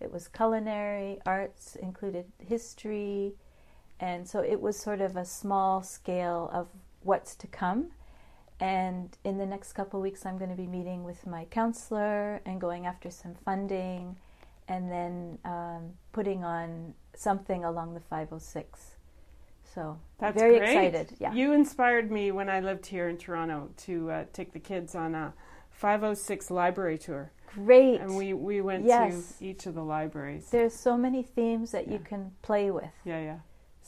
it 0.00 0.12
was 0.12 0.28
culinary 0.28 1.18
arts, 1.24 1.76
included 1.76 2.26
history, 2.46 3.32
and 4.00 4.28
so 4.28 4.40
it 4.40 4.60
was 4.60 4.78
sort 4.78 5.00
of 5.00 5.16
a 5.16 5.24
small 5.24 5.82
scale 5.82 6.50
of 6.52 6.68
what's 7.02 7.34
to 7.36 7.46
come. 7.46 7.88
And 8.60 9.16
in 9.24 9.38
the 9.38 9.46
next 9.46 9.72
couple 9.74 10.00
of 10.00 10.02
weeks, 10.02 10.26
I'm 10.26 10.36
going 10.36 10.50
to 10.50 10.56
be 10.56 10.66
meeting 10.66 11.04
with 11.04 11.26
my 11.26 11.44
councillor 11.44 12.40
and 12.44 12.60
going 12.60 12.86
after 12.86 13.08
some 13.10 13.34
funding, 13.44 14.16
and 14.66 14.90
then 14.90 15.38
um, 15.44 15.90
putting 16.12 16.44
on 16.44 16.94
something 17.14 17.64
along 17.64 17.94
the 17.94 18.00
506. 18.00 18.96
So 19.74 19.98
That's 20.18 20.36
very 20.36 20.58
great. 20.58 20.70
excited. 20.94 21.16
Yeah. 21.20 21.32
You 21.34 21.52
inspired 21.52 22.10
me 22.10 22.32
when 22.32 22.48
I 22.48 22.58
lived 22.60 22.86
here 22.86 23.08
in 23.08 23.16
Toronto 23.16 23.70
to 23.86 24.10
uh, 24.10 24.24
take 24.32 24.52
the 24.52 24.58
kids 24.58 24.94
on 24.94 25.14
a 25.14 25.32
506 25.70 26.50
library 26.50 26.98
tour, 26.98 27.30
Great. 27.54 28.00
and 28.00 28.16
we 28.16 28.32
we 28.34 28.60
went 28.60 28.84
Yes. 28.86 29.34
to 29.38 29.44
each 29.44 29.66
of 29.66 29.74
the 29.74 29.84
libraries. 29.84 30.48
There's 30.50 30.74
so 30.74 30.96
many 30.96 31.22
themes 31.22 31.70
that 31.70 31.86
you 31.86 32.00
can 32.00 32.32
play 32.42 32.70
with. 32.72 32.90
Yeah, 33.04 33.20
yeah, 33.20 33.38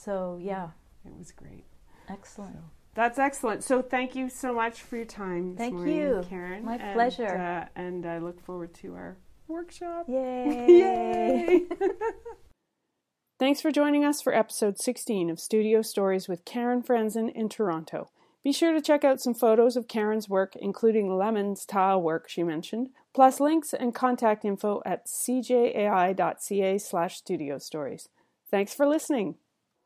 So 0.04 0.38
yeah, 0.40 0.68
it 1.04 1.12
was 1.18 1.30
great. 1.32 1.64
excellent. 2.08 2.54
So 2.54 2.60
that's 2.94 3.18
excellent. 3.18 3.62
So 3.64 3.82
thank 3.82 4.14
you 4.14 4.28
so 4.30 4.54
much 4.54 4.80
for 4.80 4.96
your 4.96 5.04
time. 5.04 5.56
Thank 5.56 5.74
morning, 5.74 5.96
you. 5.96 6.24
Karen. 6.28 6.64
My 6.64 6.76
And, 6.76 6.94
pleasure. 6.94 7.36
Uh, 7.36 7.66
and 7.80 8.06
I 8.06 8.18
look 8.18 8.40
forward 8.40 8.72
to 8.76 8.94
our 8.94 9.16
workshop. 9.46 10.06
Yay! 10.08 10.66
Yay! 11.66 11.66
Thanks 13.38 13.60
for 13.60 13.70
joining 13.70 14.04
us 14.04 14.20
for 14.20 14.34
episode 14.34 14.78
16 14.78 15.30
of 15.30 15.38
Studio 15.40 15.82
Stories 15.82 16.28
with 16.28 16.44
Karen 16.44 16.82
Franzen 16.82 17.30
in 17.34 17.48
Toronto. 17.48 18.10
Be 18.42 18.52
sure 18.52 18.72
to 18.72 18.80
check 18.80 19.04
out 19.04 19.20
some 19.20 19.34
photos 19.34 19.76
of 19.76 19.86
Karen's 19.88 20.28
work, 20.28 20.54
including 20.56 21.08
Lemon's 21.10 21.66
tile 21.66 22.00
work 22.02 22.28
she 22.28 22.42
mentioned, 22.42 22.88
plus 23.14 23.38
links 23.38 23.74
and 23.74 23.94
contact 23.94 24.44
info 24.46 24.80
at 24.86 25.06
cjai.ca 25.06 26.78
slash 26.78 27.16
studio 27.18 27.58
stories. 27.58 28.08
Thanks 28.50 28.74
for 28.74 28.86
listening. 28.86 29.36